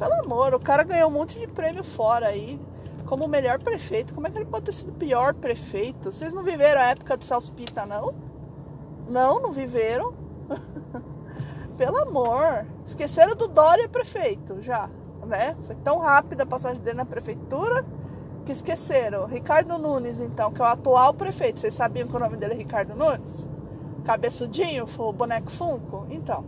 Pelo 0.00 0.14
amor, 0.14 0.52
o 0.52 0.58
cara 0.58 0.82
ganhou 0.82 1.08
um 1.08 1.12
monte 1.12 1.38
de 1.38 1.46
prêmio 1.46 1.84
fora 1.84 2.26
aí, 2.26 2.60
como 3.06 3.24
o 3.24 3.28
melhor 3.28 3.62
prefeito. 3.62 4.12
Como 4.12 4.26
é 4.26 4.30
que 4.30 4.36
ele 4.36 4.46
pode 4.46 4.64
ter 4.64 4.72
sido 4.72 4.90
o 4.90 4.94
pior 4.94 5.32
prefeito? 5.32 6.10
Vocês 6.10 6.32
não 6.32 6.42
viveram 6.42 6.80
a 6.80 6.86
época 6.86 7.16
do 7.16 7.24
Celso 7.24 7.52
Pita, 7.52 7.86
não? 7.86 8.14
Não, 9.08 9.40
não 9.40 9.52
viveram. 9.52 10.23
Pelo 11.76 11.98
amor. 11.98 12.66
Esqueceram 12.84 13.34
do 13.34 13.48
Dória 13.48 13.88
prefeito 13.88 14.62
já, 14.62 14.88
né? 15.26 15.56
Foi 15.66 15.74
tão 15.76 15.98
rápida 15.98 16.44
a 16.44 16.46
passagem 16.46 16.80
dele 16.82 16.98
na 16.98 17.04
prefeitura 17.04 17.84
que 18.44 18.52
esqueceram. 18.52 19.26
Ricardo 19.26 19.78
Nunes, 19.78 20.20
então, 20.20 20.52
que 20.52 20.60
é 20.60 20.64
o 20.64 20.68
atual 20.68 21.14
prefeito. 21.14 21.60
Vocês 21.60 21.74
sabiam 21.74 22.06
que 22.06 22.14
o 22.14 22.18
nome 22.18 22.36
dele 22.36 22.54
é 22.54 22.56
Ricardo 22.56 22.94
Nunes? 22.94 23.48
cabeçudinho, 24.04 24.84
o 24.98 25.12
boneco 25.12 25.50
Funko? 25.50 26.06
Então, 26.10 26.44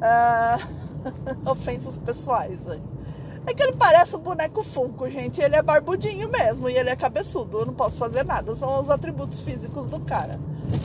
uh, 0.00 0.80
ofensas 1.48 1.98
pessoais 1.98 2.66
aí. 2.66 2.82
É 3.50 3.54
que 3.54 3.64
ele 3.64 3.72
parece 3.72 4.14
um 4.14 4.20
boneco 4.20 4.62
Funko, 4.62 5.10
gente. 5.10 5.40
Ele 5.40 5.56
é 5.56 5.62
barbudinho 5.62 6.28
mesmo 6.28 6.70
e 6.70 6.76
ele 6.76 6.88
é 6.88 6.94
cabeçudo. 6.94 7.58
Eu 7.58 7.66
não 7.66 7.74
posso 7.74 7.98
fazer 7.98 8.24
nada. 8.24 8.54
São 8.54 8.78
os 8.78 8.88
atributos 8.88 9.40
físicos 9.40 9.88
do 9.88 9.98
cara. 9.98 10.38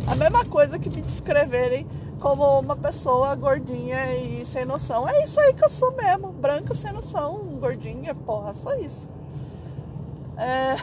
A 0.07 0.15
mesma 0.15 0.43
coisa 0.43 0.79
que 0.79 0.89
me 0.89 1.00
descreverem 1.00 1.86
como 2.19 2.60
uma 2.60 2.75
pessoa 2.75 3.36
gordinha 3.36 4.15
e 4.15 4.43
sem 4.48 4.65
noção. 4.65 5.07
É 5.07 5.24
isso 5.24 5.39
aí 5.39 5.53
que 5.53 5.63
eu 5.63 5.69
sou 5.69 5.91
mesmo. 5.91 6.31
Branca 6.31 6.74
sem 6.74 6.91
noção, 6.91 7.38
gordinha, 7.60 8.15
porra, 8.15 8.51
só 8.51 8.74
isso. 8.74 9.07
É... 10.36 10.75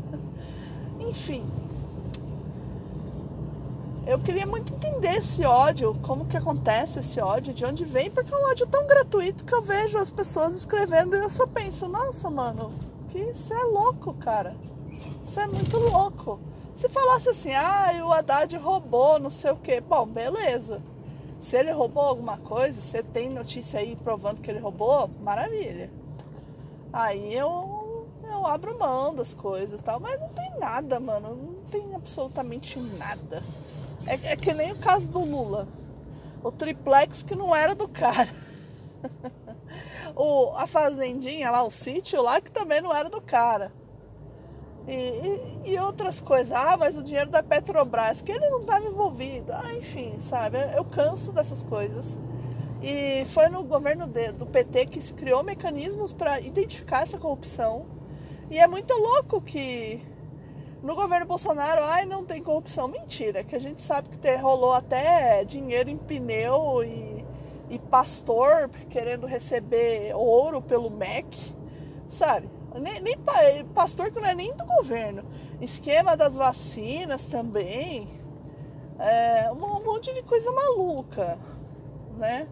Enfim 0.98 1.44
eu 4.06 4.18
queria 4.18 4.46
muito 4.46 4.72
entender 4.74 5.16
esse 5.16 5.44
ódio, 5.44 5.94
como 6.02 6.24
que 6.26 6.36
acontece 6.36 7.00
esse 7.00 7.20
ódio, 7.20 7.52
de 7.52 7.64
onde 7.64 7.84
vem, 7.84 8.10
porque 8.10 8.32
é 8.32 8.36
um 8.36 8.50
ódio 8.50 8.66
tão 8.66 8.86
gratuito 8.86 9.44
que 9.44 9.54
eu 9.54 9.62
vejo 9.62 9.98
as 9.98 10.10
pessoas 10.10 10.54
escrevendo 10.54 11.16
e 11.16 11.20
eu 11.20 11.30
só 11.30 11.46
penso, 11.46 11.86
nossa, 11.86 12.30
mano, 12.30 12.72
que 13.08 13.18
isso 13.18 13.52
é 13.52 13.62
louco, 13.64 14.14
cara. 14.14 14.56
Isso 15.24 15.38
é 15.38 15.46
muito 15.46 15.76
louco. 15.78 16.40
Se 16.74 16.88
falasse 16.88 17.28
assim, 17.28 17.52
ah, 17.52 17.90
o 18.04 18.12
Haddad 18.12 18.56
roubou, 18.56 19.18
não 19.18 19.30
sei 19.30 19.50
o 19.50 19.56
quê, 19.56 19.80
bom, 19.80 20.06
beleza. 20.06 20.80
Se 21.38 21.56
ele 21.56 21.70
roubou 21.70 22.02
alguma 22.02 22.36
coisa, 22.38 22.80
você 22.80 23.02
tem 23.02 23.28
notícia 23.28 23.80
aí 23.80 23.96
provando 23.96 24.40
que 24.40 24.50
ele 24.50 24.60
roubou, 24.60 25.08
maravilha. 25.22 25.90
Aí 26.92 27.34
eu, 27.34 28.06
eu 28.24 28.46
abro 28.46 28.78
mão 28.78 29.14
das 29.14 29.34
coisas 29.34 29.80
tal, 29.80 30.00
mas 30.00 30.18
não 30.18 30.28
tem 30.30 30.58
nada, 30.58 30.98
mano, 30.98 31.34
não 31.34 31.54
tem 31.70 31.94
absolutamente 31.94 32.78
nada. 32.78 33.42
É, 34.06 34.32
é 34.32 34.36
que 34.36 34.52
nem 34.52 34.72
o 34.72 34.78
caso 34.78 35.10
do 35.10 35.20
Lula. 35.20 35.68
O 36.42 36.50
triplex 36.50 37.22
que 37.22 37.34
não 37.34 37.54
era 37.54 37.74
do 37.74 37.88
cara. 37.88 38.30
o, 40.16 40.52
a 40.56 40.66
fazendinha 40.66 41.50
lá, 41.50 41.62
o 41.62 41.70
sítio 41.70 42.22
lá 42.22 42.40
que 42.40 42.50
também 42.50 42.80
não 42.80 42.94
era 42.94 43.08
do 43.10 43.20
cara. 43.20 43.72
E, 44.88 44.92
e, 44.92 45.72
e, 45.72 45.78
outras 45.78 46.20
coisas. 46.20 46.52
Ah, 46.52 46.76
mas 46.76 46.96
o 46.96 47.02
dinheiro 47.02 47.30
da 47.30 47.42
Petrobras, 47.42 48.22
que 48.22 48.32
ele 48.32 48.48
não 48.48 48.60
estava 48.60 48.86
envolvido. 48.86 49.52
Ah, 49.52 49.74
enfim, 49.74 50.18
sabe? 50.18 50.58
Eu 50.74 50.84
canso 50.84 51.32
dessas 51.32 51.62
coisas. 51.62 52.18
E 52.82 53.24
foi 53.26 53.48
no 53.48 53.62
governo 53.62 54.06
de, 54.06 54.32
do 54.32 54.46
PT 54.46 54.86
que 54.86 55.00
se 55.02 55.12
criou 55.12 55.42
mecanismos 55.42 56.12
para 56.12 56.40
identificar 56.40 57.02
essa 57.02 57.18
corrupção. 57.18 57.84
E 58.50 58.58
é 58.58 58.66
muito 58.66 58.94
louco 58.94 59.40
que 59.40 60.02
no 60.82 60.94
governo 60.94 61.26
Bolsonaro, 61.26 61.82
ai, 61.84 62.06
não 62.06 62.24
tem 62.24 62.42
corrupção. 62.42 62.88
Mentira, 62.88 63.44
que 63.44 63.54
a 63.54 63.58
gente 63.60 63.80
sabe 63.80 64.08
que 64.08 64.18
te, 64.18 64.34
rolou 64.36 64.72
até 64.72 65.44
dinheiro 65.44 65.90
em 65.90 65.96
pneu 65.96 66.82
e, 66.82 67.24
e 67.68 67.78
pastor 67.78 68.70
querendo 68.88 69.26
receber 69.26 70.14
ouro 70.14 70.62
pelo 70.62 70.90
MEC, 70.90 71.54
sabe? 72.08 72.48
Nem, 72.74 73.00
nem 73.00 73.18
pastor 73.74 74.10
que 74.10 74.20
não 74.20 74.28
é 74.28 74.34
nem 74.34 74.54
do 74.54 74.64
governo. 74.64 75.24
Esquema 75.60 76.16
das 76.16 76.36
vacinas 76.36 77.26
também. 77.26 78.08
É, 78.98 79.50
um 79.52 79.56
monte 79.84 80.12
de 80.14 80.22
coisa 80.22 80.50
maluca, 80.52 81.38
né? 82.16 82.46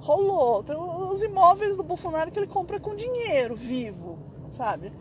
Rolou. 0.00 0.64
Tem 0.64 0.76
os 0.76 1.22
imóveis 1.22 1.76
do 1.76 1.82
Bolsonaro 1.82 2.30
que 2.30 2.38
ele 2.38 2.46
compra 2.46 2.80
com 2.80 2.94
dinheiro 2.96 3.54
vivo, 3.54 4.18
sabe? 4.48 4.92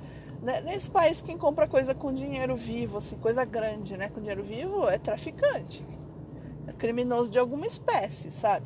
Né, 0.41 0.60
nesse 0.62 0.89
país, 0.89 1.21
quem 1.21 1.38
compra 1.38 1.67
coisa 1.67 1.93
com 1.93 2.12
dinheiro 2.12 2.55
vivo, 2.55 2.98
assim, 2.98 3.15
coisa 3.17 3.45
grande, 3.45 3.95
né? 3.95 4.10
Com 4.10 4.19
dinheiro 4.19 4.43
vivo, 4.43 4.89
é 4.89 4.98
traficante. 4.98 5.86
É 6.65 6.74
criminoso 6.74 7.29
de 7.29 7.38
alguma 7.38 7.67
espécie, 7.67 8.31
sabe? 8.31 8.65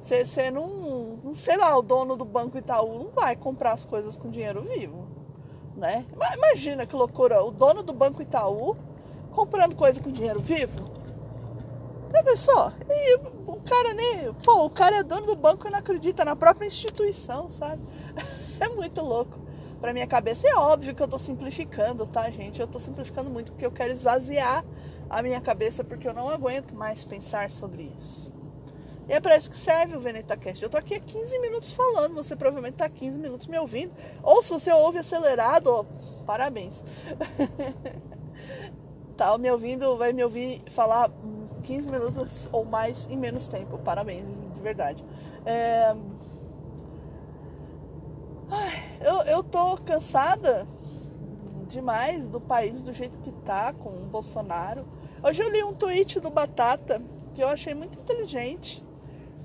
Você 0.00 0.50
não, 0.50 1.18
não, 1.22 1.34
sei 1.34 1.56
lá, 1.56 1.76
o 1.76 1.82
dono 1.82 2.16
do 2.16 2.24
Banco 2.24 2.58
Itaú 2.58 3.04
não 3.04 3.10
vai 3.10 3.36
comprar 3.36 3.72
as 3.72 3.84
coisas 3.84 4.16
com 4.16 4.30
dinheiro 4.30 4.62
vivo, 4.62 5.06
né? 5.76 6.06
Imagina 6.34 6.86
que 6.86 6.96
loucura, 6.96 7.44
o 7.44 7.50
dono 7.50 7.82
do 7.82 7.92
Banco 7.92 8.22
Itaú 8.22 8.76
comprando 9.30 9.76
coisa 9.76 10.02
com 10.02 10.10
dinheiro 10.10 10.40
vivo. 10.40 10.90
Já 12.10 12.22
pensou? 12.24 12.72
E 12.88 13.14
o 13.46 13.60
cara 13.60 13.92
nem. 13.92 14.32
Pô, 14.42 14.64
o 14.64 14.70
cara 14.70 14.96
é 14.96 15.02
dono 15.04 15.26
do 15.26 15.36
banco 15.36 15.68
e 15.68 15.70
não 15.70 15.78
acredita 15.78 16.24
na 16.24 16.34
própria 16.34 16.66
instituição, 16.66 17.48
sabe? 17.48 17.80
É 18.60 18.68
muito 18.68 19.00
louco 19.00 19.38
para 19.80 19.92
minha 19.92 20.06
cabeça. 20.06 20.46
É 20.46 20.54
óbvio 20.54 20.94
que 20.94 21.02
eu 21.02 21.08
tô 21.08 21.18
simplificando, 21.18 22.06
tá, 22.06 22.28
gente? 22.30 22.60
Eu 22.60 22.66
tô 22.66 22.78
simplificando 22.78 23.30
muito 23.30 23.52
porque 23.52 23.66
eu 23.66 23.72
quero 23.72 23.92
esvaziar 23.92 24.64
a 25.08 25.22
minha 25.22 25.40
cabeça 25.40 25.82
porque 25.82 26.06
eu 26.06 26.14
não 26.14 26.28
aguento 26.28 26.74
mais 26.74 27.02
pensar 27.02 27.50
sobre 27.50 27.90
isso. 27.96 28.32
E 29.08 29.12
é 29.12 29.18
para 29.18 29.36
isso 29.36 29.50
que 29.50 29.56
serve 29.56 29.96
o 29.96 30.00
VenetaCast. 30.00 30.62
Eu 30.62 30.70
tô 30.70 30.76
aqui 30.76 30.94
há 30.94 31.00
15 31.00 31.40
minutos 31.40 31.72
falando, 31.72 32.14
você 32.14 32.36
provavelmente 32.36 32.74
tá 32.74 32.88
15 32.88 33.18
minutos 33.18 33.48
me 33.48 33.58
ouvindo. 33.58 33.92
Ou 34.22 34.40
se 34.40 34.50
você 34.50 34.70
ouve 34.72 34.98
acelerado, 34.98 35.66
ó, 35.66 35.84
parabéns. 36.24 36.84
tá 39.16 39.36
me 39.36 39.50
ouvindo, 39.50 39.96
vai 39.96 40.12
me 40.12 40.22
ouvir 40.22 40.62
falar 40.70 41.10
15 41.64 41.90
minutos 41.90 42.48
ou 42.52 42.64
mais 42.64 43.08
em 43.10 43.16
menos 43.16 43.48
tempo. 43.48 43.78
Parabéns, 43.78 44.22
de 44.54 44.60
verdade. 44.60 45.04
É... 45.44 45.92
Eu, 49.00 49.22
eu 49.22 49.42
tô 49.42 49.78
cansada 49.78 50.68
demais 51.68 52.28
do 52.28 52.38
país 52.38 52.82
do 52.82 52.92
jeito 52.92 53.18
que 53.20 53.32
tá 53.32 53.72
com 53.72 53.88
o 53.88 54.06
Bolsonaro. 54.06 54.84
Hoje 55.22 55.42
eu 55.42 55.48
li 55.48 55.64
um 55.64 55.72
tweet 55.72 56.20
do 56.20 56.28
Batata 56.28 57.00
que 57.32 57.42
eu 57.42 57.48
achei 57.48 57.72
muito 57.72 57.98
inteligente, 57.98 58.84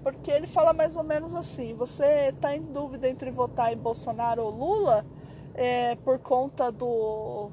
porque 0.04 0.30
ele 0.30 0.46
fala 0.46 0.74
mais 0.74 0.98
ou 0.98 1.06
menos 1.06 1.34
assim: 1.34 1.74
você 1.74 2.34
está 2.36 2.54
em 2.54 2.64
dúvida 2.64 3.08
entre 3.08 3.32
votar 3.32 3.72
em 3.72 3.78
Bolsonaro 3.78 4.44
ou 4.44 4.52
Lula 4.52 5.06
é, 5.54 5.96
por 5.96 6.20
conta 6.20 6.70
do, 6.70 7.50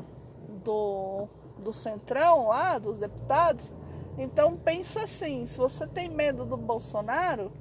do, 0.64 1.28
do 1.58 1.72
centrão 1.72 2.48
lá, 2.48 2.80
dos 2.80 2.98
deputados? 2.98 3.72
Então 4.18 4.56
pensa 4.56 5.04
assim: 5.04 5.46
se 5.46 5.56
você 5.56 5.86
tem 5.86 6.08
medo 6.08 6.44
do 6.44 6.56
Bolsonaro, 6.56 7.52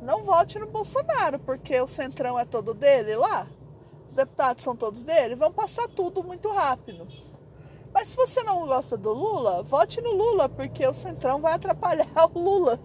não 0.00 0.22
vote 0.22 0.60
no 0.60 0.68
Bolsonaro, 0.68 1.40
porque 1.40 1.80
o 1.80 1.88
centrão 1.88 2.38
é 2.38 2.44
todo 2.44 2.72
dele 2.72 3.16
lá 3.16 3.48
os 4.10 4.14
deputados 4.16 4.64
são 4.64 4.74
todos 4.74 5.04
dele, 5.04 5.36
vão 5.36 5.52
passar 5.52 5.88
tudo 5.88 6.24
muito 6.24 6.50
rápido. 6.50 7.06
Mas 7.94 8.08
se 8.08 8.16
você 8.16 8.42
não 8.42 8.66
gosta 8.66 8.96
do 8.96 9.12
Lula, 9.12 9.62
vote 9.62 10.00
no 10.00 10.12
Lula, 10.12 10.48
porque 10.48 10.84
o 10.84 10.92
Centrão 10.92 11.40
vai 11.40 11.54
atrapalhar 11.54 12.08
o 12.34 12.38
Lula. 12.38 12.80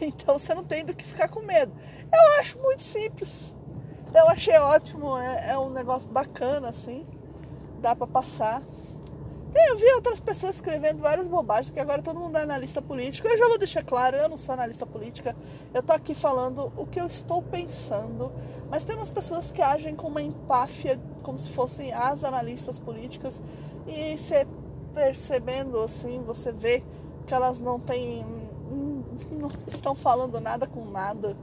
Então 0.00 0.38
você 0.38 0.54
não 0.54 0.64
tem 0.64 0.86
do 0.86 0.94
que 0.94 1.04
ficar 1.04 1.28
com 1.28 1.42
medo. 1.42 1.70
Eu 2.10 2.40
acho 2.40 2.58
muito 2.58 2.82
simples. 2.82 3.54
Eu 4.14 4.26
achei 4.28 4.56
ótimo, 4.56 5.18
é, 5.18 5.50
é 5.50 5.58
um 5.58 5.68
negócio 5.68 6.08
bacana 6.08 6.68
assim. 6.68 7.06
Dá 7.80 7.94
para 7.94 8.06
passar. 8.06 8.62
Eu 9.66 9.76
vi 9.76 9.92
outras 9.94 10.20
pessoas 10.20 10.54
escrevendo 10.56 11.00
várias 11.00 11.26
bobagens, 11.26 11.72
que 11.72 11.80
agora 11.80 12.00
todo 12.00 12.20
mundo 12.20 12.38
é 12.38 12.42
analista 12.42 12.80
político. 12.80 13.26
Eu 13.26 13.36
já 13.36 13.48
vou 13.48 13.58
deixar 13.58 13.82
claro, 13.82 14.16
eu 14.16 14.28
não 14.28 14.36
sou 14.36 14.52
analista 14.52 14.86
política. 14.86 15.34
Eu 15.74 15.82
tô 15.82 15.92
aqui 15.92 16.14
falando 16.14 16.72
o 16.76 16.86
que 16.86 17.00
eu 17.00 17.06
estou 17.06 17.42
pensando. 17.42 18.30
Mas 18.70 18.84
tem 18.84 18.94
umas 18.94 19.10
pessoas 19.10 19.50
que 19.50 19.60
agem 19.60 19.96
com 19.96 20.06
uma 20.06 20.22
empáfia, 20.22 21.00
como 21.22 21.38
se 21.38 21.50
fossem 21.50 21.92
as 21.92 22.22
analistas 22.22 22.78
políticas. 22.78 23.42
E 23.86 24.16
você 24.16 24.46
percebendo 24.94 25.80
assim, 25.80 26.22
você 26.22 26.52
vê 26.52 26.82
que 27.26 27.34
elas 27.34 27.58
não 27.58 27.80
têm. 27.80 28.24
não 29.30 29.50
estão 29.66 29.94
falando 29.94 30.40
nada 30.40 30.66
com 30.66 30.84
nada. 30.84 31.36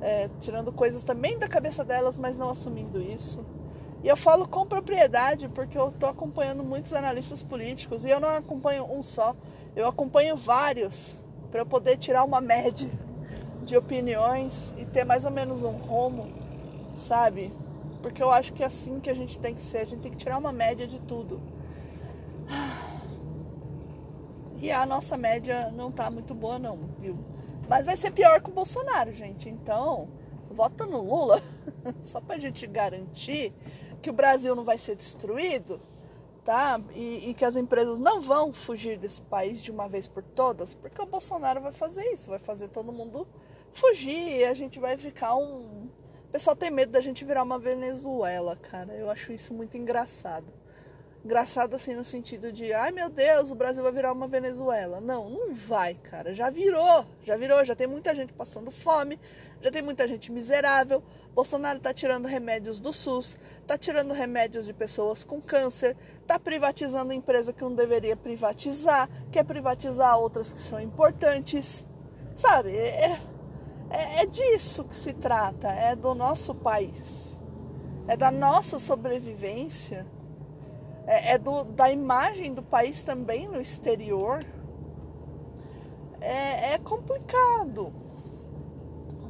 É, 0.00 0.28
tirando 0.40 0.72
coisas 0.72 1.04
também 1.04 1.38
da 1.38 1.46
cabeça 1.46 1.84
delas, 1.84 2.16
mas 2.16 2.36
não 2.36 2.50
assumindo 2.50 3.00
isso. 3.00 3.44
E 4.02 4.08
eu 4.08 4.16
falo 4.16 4.48
com 4.48 4.66
propriedade 4.66 5.48
porque 5.48 5.78
eu 5.78 5.88
estou 5.88 6.08
acompanhando 6.08 6.64
muitos 6.64 6.92
analistas 6.92 7.42
políticos 7.42 8.04
e 8.04 8.10
eu 8.10 8.18
não 8.18 8.28
acompanho 8.28 8.84
um 8.84 9.00
só, 9.00 9.36
eu 9.76 9.86
acompanho 9.86 10.36
vários 10.36 11.22
para 11.50 11.60
eu 11.60 11.66
poder 11.66 11.96
tirar 11.96 12.24
uma 12.24 12.40
média 12.40 12.90
de 13.62 13.76
opiniões 13.76 14.74
e 14.76 14.84
ter 14.84 15.04
mais 15.04 15.24
ou 15.24 15.30
menos 15.30 15.62
um 15.62 15.70
rumo, 15.70 16.32
sabe? 16.96 17.52
Porque 18.02 18.20
eu 18.20 18.32
acho 18.32 18.52
que 18.52 18.64
é 18.64 18.66
assim 18.66 18.98
que 18.98 19.08
a 19.08 19.14
gente 19.14 19.38
tem 19.38 19.54
que 19.54 19.60
ser, 19.60 19.78
a 19.78 19.84
gente 19.84 20.00
tem 20.00 20.10
que 20.10 20.18
tirar 20.18 20.36
uma 20.36 20.52
média 20.52 20.86
de 20.86 20.98
tudo. 21.00 21.40
E 24.60 24.70
a 24.72 24.84
nossa 24.84 25.16
média 25.16 25.70
não 25.70 25.92
tá 25.92 26.10
muito 26.10 26.34
boa 26.34 26.58
não, 26.58 26.78
viu? 26.98 27.16
Mas 27.68 27.86
vai 27.86 27.96
ser 27.96 28.10
pior 28.10 28.40
que 28.40 28.50
o 28.50 28.52
Bolsonaro, 28.52 29.12
gente. 29.12 29.48
Então, 29.48 30.08
vota 30.50 30.84
no 30.86 31.00
Lula, 31.00 31.40
só 32.00 32.20
pra 32.20 32.38
gente 32.38 32.66
garantir 32.66 33.52
que 34.02 34.10
o 34.10 34.12
Brasil 34.12 34.54
não 34.54 34.64
vai 34.64 34.76
ser 34.76 34.96
destruído, 34.96 35.80
tá? 36.44 36.80
E, 36.94 37.30
e, 37.30 37.34
que 37.34 37.44
as 37.44 37.56
empresas 37.56 37.98
não 37.98 38.20
vão 38.20 38.52
fugir 38.52 38.98
desse 38.98 39.22
país 39.22 39.62
de 39.62 39.70
uma 39.70 39.88
vez 39.88 40.08
por 40.08 40.22
todas, 40.22 40.74
porque 40.74 41.00
o 41.00 41.06
Bolsonaro 41.06 41.60
vai 41.60 41.72
fazer 41.72 42.04
isso, 42.12 42.28
vai 42.28 42.38
fazer 42.38 42.68
todo 42.68 42.92
mundo 42.92 43.26
fugir 43.72 44.40
e 44.40 44.44
a 44.44 44.52
gente 44.52 44.78
vai 44.78 44.96
ficar 44.96 45.36
um. 45.36 45.88
O 46.28 46.32
pessoal 46.32 46.56
tem 46.56 46.70
medo 46.70 46.92
da 46.92 47.00
gente 47.00 47.24
virar 47.24 47.42
uma 47.42 47.58
Venezuela, 47.58 48.56
cara. 48.56 48.92
Eu 48.94 49.10
acho 49.10 49.32
isso 49.32 49.54
muito 49.54 49.76
engraçado. 49.76 50.46
Engraçado 51.24 51.74
assim 51.76 51.94
no 51.94 52.02
sentido 52.02 52.50
de, 52.50 52.72
ai 52.72 52.90
meu 52.90 53.08
Deus, 53.08 53.52
o 53.52 53.54
Brasil 53.54 53.80
vai 53.80 53.92
virar 53.92 54.12
uma 54.12 54.26
Venezuela. 54.26 55.00
Não, 55.00 55.30
não 55.30 55.54
vai, 55.54 55.94
cara. 55.94 56.34
Já 56.34 56.50
virou, 56.50 57.06
já 57.22 57.36
virou, 57.36 57.64
já 57.64 57.76
tem 57.76 57.86
muita 57.86 58.12
gente 58.12 58.32
passando 58.32 58.72
fome, 58.72 59.20
já 59.60 59.70
tem 59.70 59.82
muita 59.82 60.08
gente 60.08 60.32
miserável. 60.32 61.00
Bolsonaro 61.32 61.78
tá 61.78 61.94
tirando 61.94 62.26
remédios 62.26 62.80
do 62.80 62.92
SUS, 62.92 63.38
tá 63.68 63.78
tirando 63.78 64.12
remédios 64.12 64.66
de 64.66 64.72
pessoas 64.72 65.22
com 65.22 65.40
câncer, 65.40 65.96
tá 66.26 66.40
privatizando 66.40 67.12
empresa 67.12 67.52
que 67.52 67.62
não 67.62 67.72
deveria 67.72 68.16
privatizar, 68.16 69.08
quer 69.30 69.44
privatizar 69.44 70.18
outras 70.18 70.52
que 70.52 70.60
são 70.60 70.80
importantes. 70.80 71.86
Sabe? 72.34 72.76
É, 72.76 73.16
é, 73.90 74.22
é 74.22 74.26
disso 74.26 74.82
que 74.82 74.96
se 74.96 75.12
trata, 75.12 75.68
é 75.68 75.94
do 75.94 76.16
nosso 76.16 76.52
país. 76.52 77.40
É 78.08 78.16
da 78.16 78.32
nossa 78.32 78.80
sobrevivência 78.80 80.04
é, 81.06 81.32
é 81.32 81.38
do, 81.38 81.64
da 81.64 81.90
imagem 81.90 82.54
do 82.54 82.62
país 82.62 83.04
também 83.04 83.48
no 83.48 83.60
exterior. 83.60 84.44
É, 86.20 86.74
é 86.74 86.78
complicado. 86.78 87.92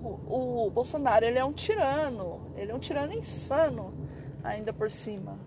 O, 0.02 0.66
o, 0.66 0.70
Bolsonaro 0.70 1.24
ele 1.24 1.38
é 1.38 1.44
um 1.44 1.52
tirano, 1.52 2.40
ele 2.56 2.72
é 2.72 2.74
um 2.74 2.78
tirano 2.78 3.12
insano, 3.12 3.94
ainda 4.42 4.72
por 4.72 4.90
cima, 4.90 5.38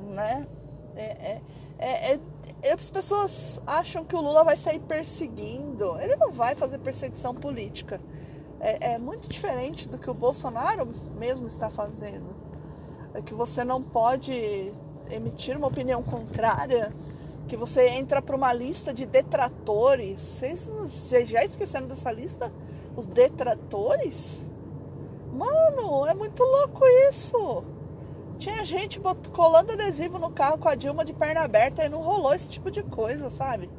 né? 0.00 0.46
É, 0.96 1.02
é, 1.04 1.42
é, 1.78 2.20
é, 2.62 2.72
as 2.72 2.90
pessoas 2.90 3.62
acham 3.66 4.04
que 4.04 4.16
o 4.16 4.20
Lula 4.20 4.42
vai 4.42 4.56
sair 4.56 4.80
perseguindo. 4.80 5.98
Ele 6.00 6.16
não 6.16 6.32
vai 6.32 6.54
fazer 6.54 6.78
perseguição 6.78 7.34
política. 7.34 8.00
É, 8.60 8.92
é 8.92 8.98
muito 8.98 9.28
diferente 9.28 9.88
do 9.88 9.96
que 9.96 10.10
o 10.10 10.14
Bolsonaro 10.14 10.86
mesmo 11.16 11.46
está 11.46 11.70
fazendo 11.70 12.41
é 12.41 12.41
que 13.20 13.34
você 13.34 13.62
não 13.64 13.82
pode 13.82 14.72
emitir 15.10 15.56
uma 15.56 15.66
opinião 15.66 16.02
contrária, 16.02 16.92
que 17.46 17.56
você 17.56 17.88
entra 17.88 18.22
para 18.22 18.34
uma 18.34 18.52
lista 18.52 18.94
de 18.94 19.04
detratores. 19.04 20.20
Vocês, 20.20 20.66
vocês 20.66 21.28
já 21.28 21.44
esqueceram 21.44 21.86
dessa 21.86 22.10
lista? 22.10 22.50
Os 22.96 23.06
detratores? 23.06 24.40
Mano, 25.32 26.06
é 26.06 26.14
muito 26.14 26.42
louco 26.42 26.84
isso. 27.08 27.64
Tinha 28.38 28.64
gente 28.64 29.00
colando 29.32 29.72
adesivo 29.72 30.18
no 30.18 30.30
carro 30.30 30.58
com 30.58 30.68
a 30.68 30.74
Dilma 30.74 31.04
de 31.04 31.12
perna 31.12 31.42
aberta 31.42 31.84
e 31.84 31.88
não 31.88 32.02
rolou 32.02 32.34
esse 32.34 32.48
tipo 32.48 32.70
de 32.70 32.82
coisa, 32.82 33.30
sabe? 33.30 33.70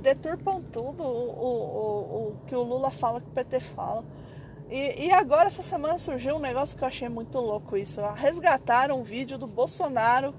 Deturpam 0.00 0.62
tudo 0.62 1.02
o, 1.02 1.06
o, 1.06 1.46
o, 1.46 2.28
o 2.28 2.36
que 2.46 2.54
o 2.54 2.62
Lula 2.62 2.90
fala, 2.90 3.20
que 3.20 3.28
o 3.28 3.32
PT 3.32 3.60
fala. 3.60 4.04
E, 4.68 5.06
e, 5.06 5.12
agora, 5.12 5.46
essa 5.46 5.62
semana, 5.62 5.96
surgiu 5.96 6.36
um 6.36 6.40
negócio 6.40 6.76
que 6.76 6.82
eu 6.82 6.88
achei 6.88 7.08
muito 7.08 7.38
louco 7.38 7.76
isso. 7.76 8.00
Resgataram 8.14 9.00
um 9.00 9.02
vídeo 9.02 9.38
do 9.38 9.46
Bolsonaro 9.46 10.34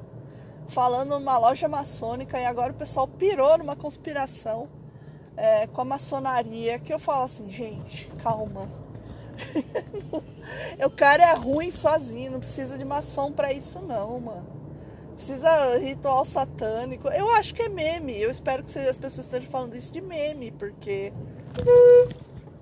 falando 0.68 1.18
numa 1.18 1.38
loja 1.38 1.68
maçônica 1.70 2.38
e 2.38 2.46
agora 2.46 2.74
o 2.74 2.76
pessoal 2.76 3.08
pirou 3.08 3.58
numa 3.58 3.76
conspiração 3.76 4.68
é, 5.38 5.66
com 5.68 5.80
a 5.80 5.86
maçonaria. 5.86 6.78
Que 6.78 6.94
eu 6.94 7.00
falo 7.00 7.24
assim, 7.24 7.50
gente, 7.50 8.08
calma. 8.22 8.68
o 10.86 10.90
cara 10.90 11.30
é 11.30 11.34
ruim 11.34 11.72
sozinho, 11.72 12.32
não 12.32 12.40
precisa 12.40 12.78
de 12.78 12.84
maçom 12.84 13.32
para 13.32 13.54
isso 13.54 13.80
não, 13.80 14.20
mano. 14.20 14.58
Precisa 15.16 15.78
ritual 15.78 16.26
satânico. 16.26 17.08
Eu 17.08 17.30
acho 17.32 17.54
que 17.56 17.64
é 17.64 17.70
meme. 17.70 18.20
Eu 18.20 18.30
espero 18.30 18.64
que 18.64 18.78
as 18.78 18.98
pessoas 18.98 19.26
estejam 19.26 19.50
falando 19.50 19.76
isso 19.76 19.92
de 19.92 20.02
meme, 20.02 20.52
porque 20.52 21.12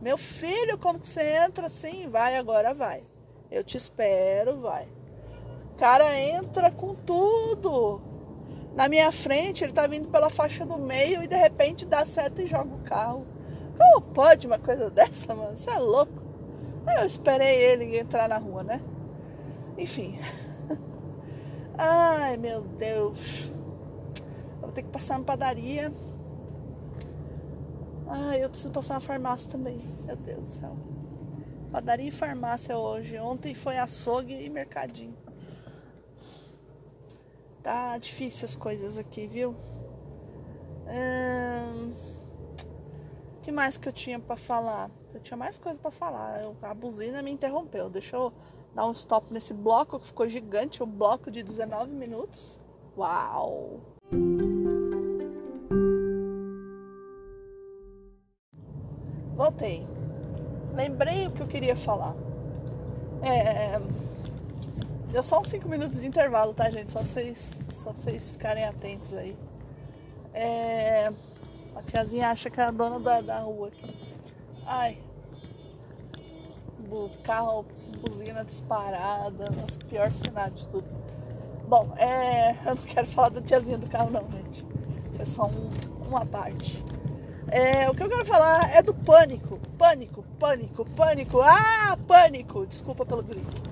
meu 0.05 0.19
filho, 0.19 0.77
como 0.77 0.99
que 0.99 1.07
você 1.07 1.23
entra 1.43 1.65
assim? 1.65 2.07
Vai 2.07 2.37
agora, 2.37 2.75
vai. 2.75 3.01
Eu 3.49 3.63
te 3.63 3.75
espero, 3.75 4.61
vai. 4.61 4.87
O 5.71 5.75
cara 5.79 6.15
entra 6.19 6.71
com 6.71 6.93
tudo. 6.93 7.99
Na 8.75 8.87
minha 8.87 9.11
frente, 9.11 9.63
ele 9.63 9.73
tá 9.73 9.87
vindo 9.87 10.07
pela 10.07 10.29
faixa 10.29 10.63
do 10.63 10.77
meio 10.77 11.23
e 11.23 11.27
de 11.27 11.35
repente 11.35 11.87
dá 11.87 12.05
seta 12.05 12.43
e 12.43 12.45
joga 12.45 12.75
o 12.75 12.83
carro. 12.83 13.25
Como 13.75 14.01
pode 14.13 14.45
uma 14.45 14.59
coisa 14.59 14.91
dessa, 14.93 15.33
mano? 15.33 15.57
Você 15.57 15.71
é 15.71 15.79
louco. 15.79 16.21
Eu 16.99 17.03
esperei 17.07 17.63
ele 17.63 17.97
entrar 17.97 18.29
na 18.29 18.37
rua, 18.37 18.61
né? 18.61 18.79
Enfim. 19.75 20.19
Ai, 21.75 22.37
meu 22.37 22.61
Deus. 22.61 23.51
Eu 24.57 24.61
vou 24.61 24.71
ter 24.71 24.83
que 24.83 24.89
passar 24.89 25.17
na 25.17 25.25
padaria. 25.25 25.91
Ah, 28.07 28.37
eu 28.37 28.49
preciso 28.49 28.71
passar 28.71 28.95
na 28.95 28.99
farmácia 28.99 29.49
também. 29.49 29.79
Meu 30.05 30.15
Deus 30.15 30.39
do 30.39 30.45
céu. 30.45 30.77
Padaria 31.71 32.07
e 32.07 32.11
farmácia 32.11 32.77
hoje. 32.77 33.17
Ontem 33.17 33.53
foi 33.53 33.77
açougue 33.77 34.33
e 34.33 34.49
mercadinho. 34.49 35.15
Tá 37.61 37.97
difícil 37.97 38.45
as 38.45 38.55
coisas 38.55 38.97
aqui, 38.97 39.25
viu? 39.25 39.55
Hum... 40.87 41.95
que 43.41 43.51
mais 43.51 43.77
que 43.77 43.89
eu 43.89 43.93
tinha 43.93 44.19
para 44.19 44.35
falar? 44.35 44.91
Eu 45.13 45.19
tinha 45.19 45.35
mais 45.35 45.57
coisa 45.57 45.79
para 45.79 45.91
falar. 45.91 46.43
Eu, 46.43 46.55
a 46.61 46.73
buzina 46.73 47.23
me 47.23 47.31
interrompeu. 47.31 47.89
Deixa 47.89 48.15
eu 48.15 48.31
dar 48.75 48.85
um 48.85 48.91
stop 48.91 49.33
nesse 49.33 49.53
bloco 49.53 49.99
que 49.99 50.05
ficou 50.05 50.29
gigante. 50.29 50.83
Um 50.83 50.87
bloco 50.87 51.31
de 51.31 51.41
19 51.41 51.91
minutos. 51.91 52.59
Uau! 52.95 53.81
Voltei. 59.35 59.85
Lembrei 60.73 61.27
o 61.27 61.31
que 61.31 61.41
eu 61.41 61.47
queria 61.47 61.75
falar. 61.75 62.15
É, 63.21 63.79
deu 65.11 65.23
só 65.23 65.39
uns 65.39 65.47
5 65.47 65.67
minutos 65.67 65.99
de 65.99 66.07
intervalo, 66.07 66.53
tá, 66.53 66.69
gente? 66.69 66.91
Só 66.91 66.99
pra 66.99 67.07
vocês, 67.07 67.65
só 67.69 67.91
pra 67.91 68.01
vocês 68.01 68.29
ficarem 68.29 68.63
atentos 68.63 69.13
aí. 69.13 69.37
É, 70.33 71.11
a 71.75 71.81
tiazinha 71.81 72.29
acha 72.29 72.49
que 72.49 72.59
é 72.59 72.63
a 72.63 72.71
dona 72.71 72.99
da, 72.99 73.21
da 73.21 73.39
rua 73.39 73.67
aqui. 73.69 73.95
Ai. 74.65 74.97
O 76.89 77.09
carro, 77.23 77.65
buzina 78.01 78.45
disparada, 78.45 79.49
nossa, 79.57 79.79
pior 79.89 80.13
cenário 80.13 80.53
de 80.53 80.67
tudo. 80.67 80.87
Bom, 81.67 81.93
é, 81.97 82.51
eu 82.65 82.75
não 82.75 82.83
quero 82.83 83.07
falar 83.07 83.29
da 83.29 83.41
tiazinha 83.41 83.77
do 83.77 83.89
carro, 83.89 84.11
não, 84.11 84.29
gente. 84.31 84.65
É 85.19 85.25
só 85.25 85.47
um, 85.47 86.07
uma 86.07 86.25
parte. 86.25 86.83
É, 87.55 87.89
o 87.89 87.95
que 87.95 88.03
eu 88.03 88.09
quero 88.09 88.25
falar 88.25 88.75
é 88.75 88.83
do 88.83 88.93
pânico. 88.93 89.57
Pânico, 89.77 90.25
pânico, 90.37 90.83
pânico. 90.93 91.39
Ah, 91.39 91.97
pânico! 92.05 92.65
Desculpa 92.65 93.05
pelo 93.05 93.23
grito. 93.23 93.71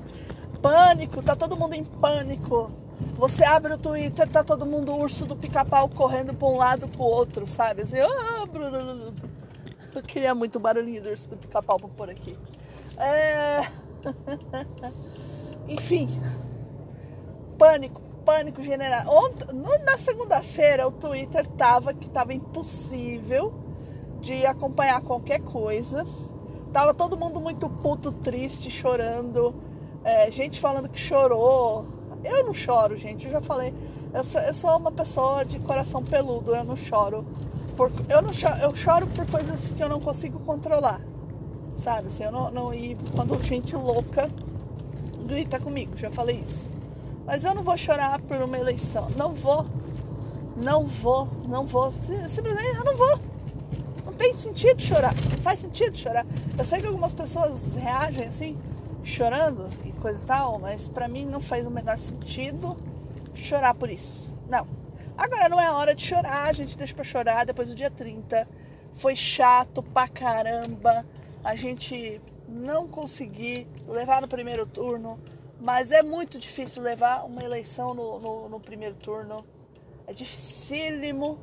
Pânico, 0.62 1.22
tá 1.22 1.36
todo 1.36 1.58
mundo 1.58 1.74
em 1.74 1.84
pânico. 1.84 2.72
Você 3.16 3.44
abre 3.44 3.74
o 3.74 3.78
Twitter, 3.78 4.26
tá 4.30 4.42
todo 4.42 4.66
mundo 4.66 4.96
urso 4.96 5.26
do 5.26 5.36
pica-pau 5.36 5.90
correndo 5.90 6.34
pra 6.34 6.48
um 6.48 6.56
lado 6.56 6.88
pro 6.88 7.04
outro, 7.04 7.46
sabe? 7.46 7.82
Assim, 7.82 7.98
ah, 8.00 8.46
eu 9.94 10.02
queria 10.02 10.34
muito 10.34 10.62
barulhinho 10.62 11.04
do 11.04 11.10
urso 11.10 11.28
do 11.28 11.36
pica-pau 11.36 11.78
pra 11.78 11.90
pôr 11.90 12.10
aqui. 12.10 12.38
É... 12.98 13.68
Enfim, 15.68 16.08
pânico, 17.58 18.02
pânico 18.24 18.64
general. 18.64 19.14
Ontem, 19.14 19.46
na 19.84 19.98
segunda-feira, 19.98 20.88
o 20.88 20.92
Twitter 20.94 21.46
tava 21.48 21.94
que 21.94 22.08
tava 22.08 22.34
impossível 22.34 23.63
de 24.24 24.46
acompanhar 24.46 25.02
qualquer 25.02 25.42
coisa. 25.42 26.08
Tava 26.72 26.94
todo 26.94 27.18
mundo 27.18 27.42
muito 27.42 27.70
puto, 27.70 28.12
triste, 28.12 28.72
chorando. 28.72 29.54
É, 30.04 30.32
gente 30.32 30.60
falando 30.60 30.88
que 30.90 30.98
chorou. 30.98 31.86
Eu 32.24 32.46
não 32.46 32.54
choro, 32.54 32.98
gente. 32.98 33.26
Eu 33.26 33.34
já 33.34 33.42
falei. 33.42 33.74
Eu 34.14 34.24
sou, 34.24 34.42
eu 34.42 34.54
sou 34.54 34.78
uma 34.78 34.92
pessoa 34.92 35.44
de 35.44 35.60
coração 35.60 36.02
peludo. 36.02 36.56
Eu 36.56 36.64
não 36.64 36.76
choro. 36.76 37.26
Por, 37.76 37.92
eu, 38.08 38.22
não 38.22 38.32
choro, 38.32 38.56
eu 38.62 38.76
choro 38.76 39.08
por 39.08 39.30
coisas 39.30 39.74
que 39.74 39.84
eu 39.84 39.90
não 39.90 40.00
consigo 40.00 40.40
controlar. 40.40 41.02
Sabe? 41.76 42.08
Assim, 42.08 42.24
eu 42.24 42.32
não, 42.32 42.50
não 42.50 42.74
e 42.74 42.98
quando 43.14 43.38
gente 43.44 43.76
louca 43.76 44.30
grita 45.28 45.60
comigo. 45.60 45.98
Já 45.98 46.10
falei 46.10 46.38
isso. 46.38 46.70
Mas 47.26 47.44
eu 47.44 47.54
não 47.54 47.62
vou 47.62 47.76
chorar 47.76 48.22
por 48.22 48.38
uma 48.38 48.58
eleição. 48.58 49.08
Não 49.18 49.34
vou. 49.34 49.66
Não 50.56 50.86
vou. 50.86 51.28
Não 51.48 51.66
vou. 51.66 51.92
Simplesmente 51.92 52.78
eu 52.78 52.86
não 52.86 52.96
vou. 52.96 53.33
Tem 54.24 54.32
sentido 54.32 54.82
chorar. 54.82 55.14
Faz 55.42 55.60
sentido 55.60 55.98
chorar. 55.98 56.26
Eu 56.58 56.64
sei 56.64 56.80
que 56.80 56.88
algumas 56.88 57.14
pessoas 57.14 57.76
reagem 57.76 58.26
assim, 58.26 58.58
chorando 59.04 59.68
e 59.84 59.92
coisa 59.92 60.24
e 60.24 60.26
tal, 60.26 60.58
mas 60.60 60.88
para 60.88 61.10
mim 61.10 61.26
não 61.26 61.42
faz 61.42 61.68
o 61.68 61.70
menor 61.70 62.00
sentido 62.00 62.78
chorar 63.36 63.74
por 63.74 63.90
isso. 63.90 64.34
Não. 64.48 64.66
Agora 65.18 65.50
não 65.50 65.60
é 65.60 65.70
hora 65.70 65.94
de 65.94 66.04
chorar, 66.04 66.48
a 66.48 66.54
gente 66.54 66.78
deixa 66.78 66.96
pra 66.96 67.04
chorar 67.04 67.46
depois 67.46 67.68
do 67.68 67.76
dia 67.76 67.92
30. 67.92 68.48
Foi 68.94 69.14
chato 69.14 69.84
pra 69.84 70.08
caramba. 70.08 71.06
A 71.44 71.58
gente 71.58 72.22
não 72.48 72.88
conseguir 72.88 73.68
levar 73.86 74.22
no 74.22 74.28
primeiro 74.30 74.66
turno 74.66 75.20
mas 75.66 75.92
é 75.92 76.02
muito 76.02 76.38
difícil 76.38 76.82
levar 76.82 77.26
uma 77.26 77.44
eleição 77.44 77.94
no, 77.94 78.20
no, 78.20 78.50
no 78.50 78.60
primeiro 78.60 78.96
turno. 78.96 79.46
É 80.08 80.14
dificílimo, 80.14 81.40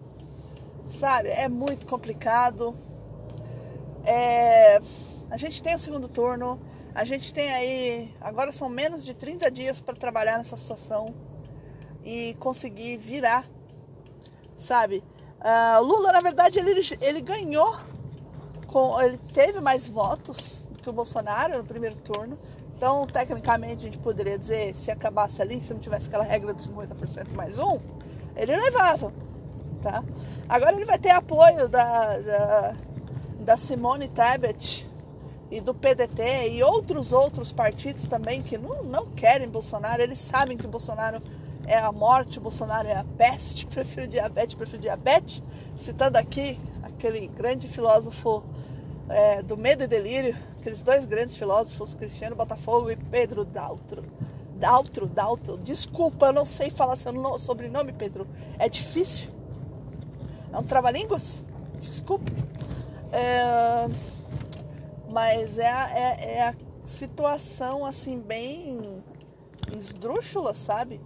sabe? 0.86 1.28
É 1.28 1.48
muito 1.48 1.86
complicado. 1.86 2.76
É... 4.04 4.80
A 5.30 5.36
gente 5.36 5.62
tem 5.62 5.74
o 5.74 5.78
segundo 5.78 6.08
turno, 6.08 6.60
a 6.94 7.04
gente 7.04 7.32
tem 7.32 7.52
aí. 7.52 8.14
Agora 8.20 8.50
são 8.52 8.68
menos 8.68 9.04
de 9.04 9.14
30 9.14 9.50
dias 9.50 9.80
para 9.80 9.94
trabalhar 9.94 10.36
nessa 10.36 10.56
situação 10.56 11.14
e 12.04 12.34
conseguir 12.40 12.96
virar, 12.96 13.48
sabe? 14.56 15.04
Uh, 15.40 15.82
Lula, 15.82 16.12
na 16.12 16.20
verdade, 16.20 16.58
ele, 16.58 16.80
ele 17.00 17.20
ganhou, 17.20 17.76
com, 18.66 19.00
ele 19.00 19.18
teve 19.32 19.60
mais 19.60 19.86
votos 19.86 20.68
que 20.82 20.88
o 20.88 20.92
Bolsonaro 20.92 21.58
no 21.58 21.64
primeiro 21.64 21.96
turno, 21.96 22.38
então, 22.80 23.06
tecnicamente, 23.06 23.82
a 23.82 23.90
gente 23.90 23.98
poderia 23.98 24.38
dizer, 24.38 24.74
se 24.74 24.90
acabasse 24.90 25.42
ali, 25.42 25.60
se 25.60 25.72
não 25.72 25.80
tivesse 25.80 26.08
aquela 26.08 26.24
regra 26.24 26.54
dos 26.54 26.66
50% 26.66 27.28
mais 27.34 27.58
um, 27.58 27.78
ele 28.34 28.56
levava, 28.56 29.12
tá? 29.80 30.04
Agora 30.48 30.76
ele 30.76 30.84
vai 30.84 30.98
ter 30.98 31.10
apoio 31.10 31.68
da, 31.68 32.18
da, 32.18 32.74
da 33.40 33.56
Simone 33.56 34.08
Tebet 34.08 34.88
e 35.50 35.60
do 35.60 35.74
PDT 35.74 36.50
e 36.50 36.62
outros 36.62 37.12
outros 37.12 37.50
partidos 37.50 38.06
também 38.06 38.40
que 38.40 38.56
não, 38.56 38.84
não 38.84 39.06
querem 39.06 39.48
Bolsonaro, 39.48 40.00
eles 40.00 40.18
sabem 40.18 40.56
que 40.56 40.66
Bolsonaro 40.66 41.20
é 41.66 41.76
a 41.76 41.90
morte, 41.90 42.38
Bolsonaro 42.38 42.86
é 42.88 42.94
a 42.94 43.04
peste, 43.16 43.66
prefiro 43.68 44.06
diabetes, 44.06 44.54
prefiro 44.54 44.80
diabetes, 44.80 45.42
citando 45.76 46.18
aqui 46.18 46.58
aquele 46.82 47.26
grande 47.26 47.66
filósofo 47.66 48.42
é, 49.08 49.42
do 49.42 49.56
Medo 49.56 49.82
e 49.82 49.86
Delírio, 49.86 50.36
aqueles 50.58 50.82
dois 50.82 51.04
grandes 51.04 51.36
filósofos, 51.36 51.94
Cristiano 51.94 52.36
Botafogo 52.36 52.90
e 52.90 52.96
Pedro 52.96 53.44
Daltro. 53.44 54.04
Daltro, 54.54 55.06
Daltro, 55.06 55.56
desculpa, 55.58 56.26
eu 56.26 56.32
não 56.34 56.44
sei 56.44 56.70
falar 56.70 56.94
seu 56.94 57.12
sobrenome, 57.38 57.92
Pedro. 57.92 58.26
É 58.58 58.68
difícil. 58.68 59.30
É 60.52 60.58
um 60.58 60.62
trava-línguas? 60.62 61.44
Desculpe. 61.80 62.32
É, 63.12 63.86
mas 65.12 65.58
é, 65.58 65.64
é, 65.64 66.34
é 66.36 66.48
a 66.48 66.54
situação, 66.84 67.84
assim, 67.84 68.18
bem 68.20 68.80
esdrúxula, 69.76 70.54
sabe? 70.54 71.00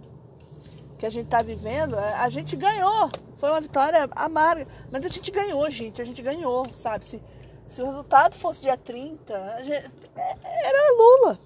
Que 0.97 1.05
a 1.05 1.09
gente 1.09 1.27
tá 1.27 1.39
vivendo. 1.39 1.95
É, 1.95 2.13
a 2.13 2.29
gente 2.29 2.55
ganhou. 2.55 3.09
Foi 3.37 3.49
uma 3.49 3.61
vitória 3.61 4.09
amarga. 4.15 4.67
Mas 4.91 5.05
a 5.05 5.09
gente 5.09 5.29
ganhou, 5.31 5.69
gente. 5.69 6.01
A 6.01 6.05
gente 6.05 6.21
ganhou, 6.21 6.67
sabe? 6.69 7.05
Se, 7.05 7.21
se 7.67 7.81
o 7.81 7.85
resultado 7.85 8.35
fosse 8.35 8.61
dia 8.61 8.77
30, 8.77 9.63
gente, 9.63 9.91
é, 10.15 10.67
era 10.67 10.93
Lula. 10.93 11.39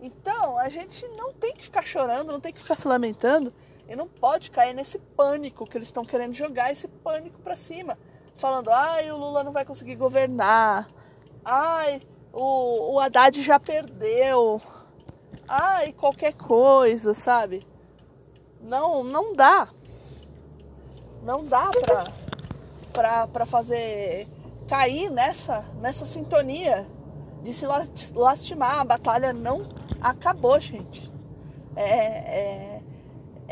Então, 0.00 0.58
a 0.58 0.68
gente 0.68 1.06
não 1.16 1.32
tem 1.32 1.52
que 1.54 1.62
ficar 1.62 1.84
chorando, 1.84 2.32
não 2.32 2.40
tem 2.40 2.52
que 2.52 2.58
ficar 2.58 2.74
se 2.74 2.88
lamentando 2.88 3.52
e 3.88 3.96
não 3.96 4.08
pode 4.08 4.50
cair 4.50 4.74
nesse 4.74 4.98
pânico 4.98 5.64
que 5.64 5.76
eles 5.76 5.88
estão 5.88 6.04
querendo 6.04 6.34
jogar 6.34 6.72
esse 6.72 6.88
pânico 6.88 7.40
para 7.40 7.56
cima, 7.56 7.98
falando: 8.36 8.70
"Ai, 8.70 9.10
o 9.10 9.16
Lula 9.16 9.42
não 9.42 9.52
vai 9.52 9.64
conseguir 9.64 9.96
governar. 9.96 10.86
Ai, 11.44 12.00
o, 12.32 12.94
o 12.94 13.00
Haddad 13.00 13.42
já 13.42 13.58
perdeu. 13.58 14.60
Ai, 15.48 15.92
qualquer 15.92 16.32
coisa, 16.34 17.12
sabe? 17.12 17.62
Não, 18.60 19.02
não 19.02 19.34
dá. 19.34 19.68
Não 21.22 21.44
dá 21.44 21.70
pra, 21.70 22.04
pra, 22.92 23.26
pra 23.26 23.46
fazer 23.46 24.26
cair 24.68 25.10
nessa, 25.10 25.60
nessa 25.80 26.06
sintonia 26.06 26.86
de 27.42 27.52
se 27.52 27.66
lastimar. 28.14 28.78
A 28.78 28.84
batalha 28.84 29.32
não 29.32 29.66
acabou, 30.00 30.58
gente. 30.58 31.12
É, 31.76 31.82
é, 31.84 32.71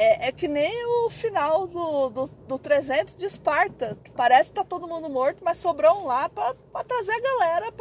é, 0.01 0.29
é 0.29 0.33
que 0.33 0.49
nem 0.49 0.87
o 0.87 1.11
final 1.11 1.67
do, 1.67 2.09
do, 2.09 2.25
do 2.25 2.59
300 2.59 3.15
de 3.15 3.27
Esparta. 3.27 3.99
Parece 4.17 4.49
que 4.49 4.55
tá 4.55 4.65
todo 4.65 4.89
mundo 4.89 5.11
morto, 5.11 5.45
mas 5.45 5.59
sobrou 5.59 6.01
um 6.01 6.07
lá 6.07 6.27
para 6.31 6.55
trazer 6.87 7.13
a 7.13 7.21
galera 7.21 7.73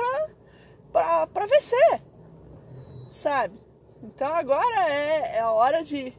para 0.92 1.46
vencer. 1.46 2.04
Sabe? 3.08 3.58
Então 4.04 4.34
agora 4.34 4.90
é, 4.90 5.38
é 5.38 5.40
a 5.40 5.52
hora 5.54 5.82
de, 5.82 6.14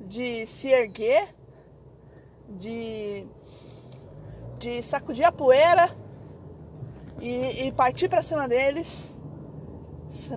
de 0.00 0.46
se 0.46 0.68
erguer, 0.68 1.34
de, 2.48 3.26
de 4.58 4.84
sacudir 4.84 5.24
a 5.24 5.32
poeira 5.32 5.90
e, 7.20 7.66
e 7.66 7.72
partir 7.72 8.08
para 8.08 8.22
cima 8.22 8.46
deles, 8.46 9.12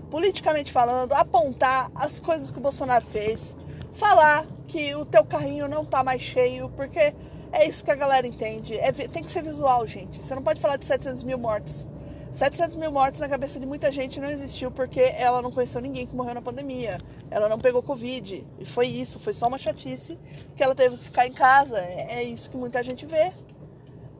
politicamente 0.09 0.71
falando, 0.71 1.13
apontar 1.13 1.91
as 1.93 2.19
coisas 2.19 2.49
que 2.49 2.57
o 2.57 2.61
Bolsonaro 2.61 3.05
fez, 3.05 3.55
falar 3.97 4.45
que 4.67 4.95
o 4.95 5.05
teu 5.05 5.25
carrinho 5.25 5.67
não 5.67 5.85
tá 5.85 6.03
mais 6.03 6.21
cheio, 6.21 6.69
porque 6.75 7.13
é 7.51 7.67
isso 7.67 7.83
que 7.83 7.91
a 7.91 7.95
galera 7.95 8.27
entende. 8.27 8.77
É, 8.77 8.91
tem 8.91 9.23
que 9.23 9.31
ser 9.31 9.43
visual, 9.43 9.85
gente. 9.85 10.21
Você 10.21 10.33
não 10.35 10.43
pode 10.43 10.61
falar 10.61 10.77
de 10.77 10.85
700 10.85 11.23
mil 11.23 11.37
mortos. 11.37 11.87
700 12.31 12.75
mil 12.75 12.91
mortos 12.91 13.19
na 13.19 13.29
cabeça 13.29 13.59
de 13.59 13.65
muita 13.65 13.91
gente 13.91 14.19
não 14.19 14.29
existiu 14.29 14.69
porque 14.69 14.99
ela 14.99 15.41
não 15.41 15.51
conheceu 15.51 15.81
ninguém 15.81 16.05
que 16.05 16.15
morreu 16.15 16.35
na 16.35 16.41
pandemia. 16.41 16.97
Ela 17.31 17.49
não 17.49 17.57
pegou 17.57 17.81
Covid. 17.81 18.45
E 18.59 18.65
foi 18.65 18.87
isso, 18.87 19.19
foi 19.19 19.33
só 19.33 19.47
uma 19.47 19.57
chatice 19.57 20.19
que 20.55 20.63
ela 20.63 20.75
teve 20.75 20.97
que 20.97 21.05
ficar 21.05 21.25
em 21.25 21.33
casa. 21.33 21.79
É, 21.79 22.19
é 22.19 22.23
isso 22.23 22.49
que 22.49 22.57
muita 22.57 22.83
gente 22.83 23.05
vê 23.05 23.31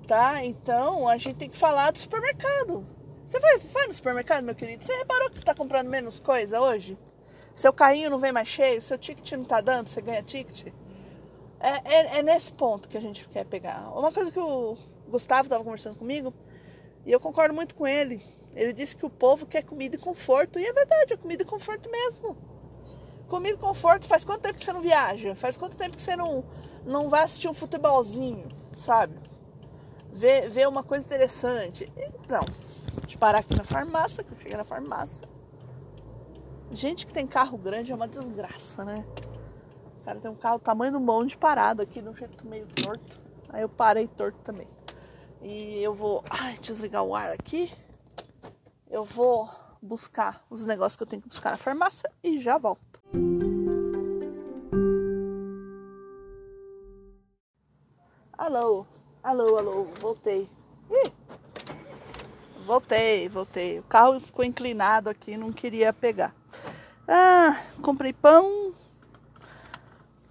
tá? 0.07 0.43
Então 0.43 1.07
a 1.07 1.17
gente 1.17 1.35
tem 1.35 1.49
que 1.49 1.57
falar 1.57 1.91
do 1.91 1.99
supermercado. 1.99 2.87
Você 3.25 3.39
vai, 3.39 3.57
vai 3.57 3.87
no 3.87 3.93
supermercado, 3.93 4.43
meu 4.43 4.55
querido? 4.55 4.83
Você 4.83 4.95
reparou 4.95 5.29
que 5.29 5.35
você 5.35 5.41
está 5.41 5.53
comprando 5.53 5.89
menos 5.89 6.19
coisa 6.19 6.61
hoje? 6.61 6.97
Seu 7.57 7.73
carrinho 7.73 8.11
não 8.11 8.19
vem 8.19 8.31
mais 8.31 8.47
cheio, 8.47 8.79
seu 8.79 8.99
ticket 8.99 9.31
não 9.31 9.41
está 9.41 9.59
dando, 9.59 9.87
você 9.87 9.99
ganha 9.99 10.21
ticket. 10.21 10.71
É, 11.59 11.69
é, 11.69 12.19
é, 12.19 12.21
nesse 12.21 12.53
ponto 12.53 12.87
que 12.87 12.95
a 12.95 13.01
gente 13.01 13.27
quer 13.29 13.45
pegar. 13.45 13.91
Uma 13.97 14.11
coisa 14.11 14.31
que 14.31 14.39
o 14.39 14.77
Gustavo 15.09 15.47
estava 15.47 15.63
conversando 15.63 15.95
comigo, 15.95 16.31
e 17.03 17.11
eu 17.11 17.19
concordo 17.19 17.55
muito 17.55 17.73
com 17.73 17.87
ele. 17.87 18.23
Ele 18.53 18.71
disse 18.73 18.95
que 18.95 19.03
o 19.07 19.09
povo 19.09 19.47
quer 19.47 19.63
comida 19.63 19.95
e 19.95 19.99
conforto. 19.99 20.59
E 20.59 20.67
é 20.67 20.71
verdade, 20.71 21.13
é 21.13 21.17
comida 21.17 21.41
e 21.41 21.45
conforto 21.47 21.89
mesmo. 21.89 22.37
Comida 23.27 23.55
e 23.55 23.59
conforto, 23.59 24.05
faz 24.05 24.23
quanto 24.23 24.41
tempo 24.41 24.59
que 24.59 24.63
você 24.63 24.71
não 24.71 24.81
viaja? 24.81 25.33
Faz 25.33 25.57
quanto 25.57 25.75
tempo 25.75 25.95
que 25.95 26.01
você 26.03 26.15
não, 26.15 26.45
não 26.85 27.09
vai 27.09 27.23
assistir 27.23 27.47
um 27.47 27.55
futebolzinho, 27.55 28.47
sabe? 28.71 29.17
Ver, 30.13 30.47
ver 30.47 30.67
uma 30.67 30.83
coisa 30.83 31.03
interessante. 31.03 31.91
Então, 31.97 32.41
de 33.07 33.17
parar 33.17 33.39
aqui 33.39 33.57
na 33.57 33.63
farmácia, 33.63 34.23
que 34.23 34.31
eu 34.31 34.37
cheguei 34.37 34.55
na 34.55 34.63
farmácia. 34.63 35.36
Gente 36.71 37.05
que 37.05 37.13
tem 37.13 37.25
carro 37.25 37.57
grande 37.57 37.91
é 37.91 37.95
uma 37.95 38.07
desgraça, 38.07 38.83
né? 38.83 38.95
O 40.01 40.05
cara 40.05 40.19
tem 40.19 40.29
um 40.29 40.35
carro 40.35 40.59
tamanho 40.59 40.91
do 40.91 40.99
monte 40.99 41.37
parado 41.37 41.81
aqui, 41.81 42.01
de 42.01 42.09
um 42.09 42.15
jeito 42.15 42.45
meio 42.45 42.67
torto. 42.67 43.19
Aí 43.49 43.61
eu 43.61 43.69
parei 43.69 44.07
torto 44.07 44.39
também. 44.43 44.67
E 45.41 45.81
eu 45.81 45.93
vou 45.93 46.23
ai, 46.29 46.57
desligar 46.57 47.03
o 47.03 47.15
ar 47.15 47.31
aqui. 47.31 47.71
Eu 48.89 49.05
vou 49.05 49.49
buscar 49.81 50.45
os 50.49 50.65
negócios 50.65 50.95
que 50.95 51.03
eu 51.03 51.07
tenho 51.07 51.21
que 51.21 51.29
buscar 51.29 51.51
na 51.51 51.57
farmácia 51.57 52.11
e 52.23 52.39
já 52.39 52.57
volto. 52.57 53.01
Alô, 58.37 58.85
alô, 59.23 59.57
alô, 59.57 59.83
voltei. 59.99 60.49
Ih, 60.91 61.11
voltei, 62.65 63.27
voltei. 63.27 63.79
O 63.79 63.83
carro 63.83 64.19
ficou 64.19 64.45
inclinado 64.45 65.09
aqui, 65.09 65.35
não 65.35 65.51
queria 65.51 65.91
pegar. 65.91 66.36
Ah, 67.07 67.57
comprei 67.81 68.11
pão. 68.11 68.73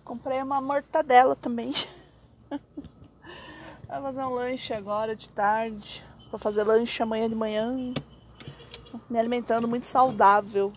Comprei 0.05 0.43
uma 0.43 0.61
mortadela 0.61 1.35
também. 1.35 1.73
Vai 3.89 4.03
fazer 4.03 4.23
um 4.23 4.35
lanche 4.35 4.75
agora 4.75 5.17
de 5.17 5.31
tarde. 5.31 6.05
Vou 6.31 6.39
fazer 6.39 6.65
lanche 6.65 7.03
amanhã 7.03 7.31
de 7.31 7.35
manhã. 7.35 7.95
Me 9.09 9.19
alimentando 9.19 9.67
muito 9.67 9.87
saudável. 9.87 10.71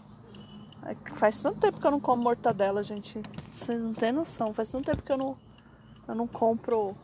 É 0.86 0.96
faz 1.16 1.42
tanto 1.42 1.60
tempo 1.60 1.82
que 1.82 1.86
eu 1.86 1.92
não 1.92 2.00
como 2.00 2.24
mortadela, 2.24 2.82
gente. 2.82 3.22
Vocês 3.52 3.82
não 3.82 3.94
tem 3.94 4.14
noção. 4.14 4.54
Faz 4.54 4.70
tanto 4.70 4.86
tempo 4.86 5.04
que 5.04 5.12
eu 5.12 5.18
não, 5.18 5.38
eu 6.08 6.16
não 6.16 6.28
compro 6.28 6.96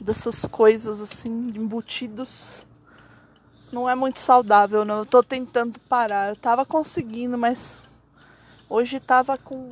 dessas 0.00 0.46
coisas 0.46 1.02
assim, 1.02 1.52
embutidos. 1.54 2.66
Não 3.70 3.86
é 3.86 3.94
muito 3.94 4.20
saudável, 4.20 4.86
não. 4.86 4.98
Eu 4.98 5.06
tô 5.06 5.22
tentando 5.22 5.78
parar. 5.80 6.30
Eu 6.30 6.36
tava 6.36 6.64
conseguindo, 6.64 7.36
mas 7.36 7.85
hoje 8.68 9.00
tava 9.00 9.36
com. 9.38 9.68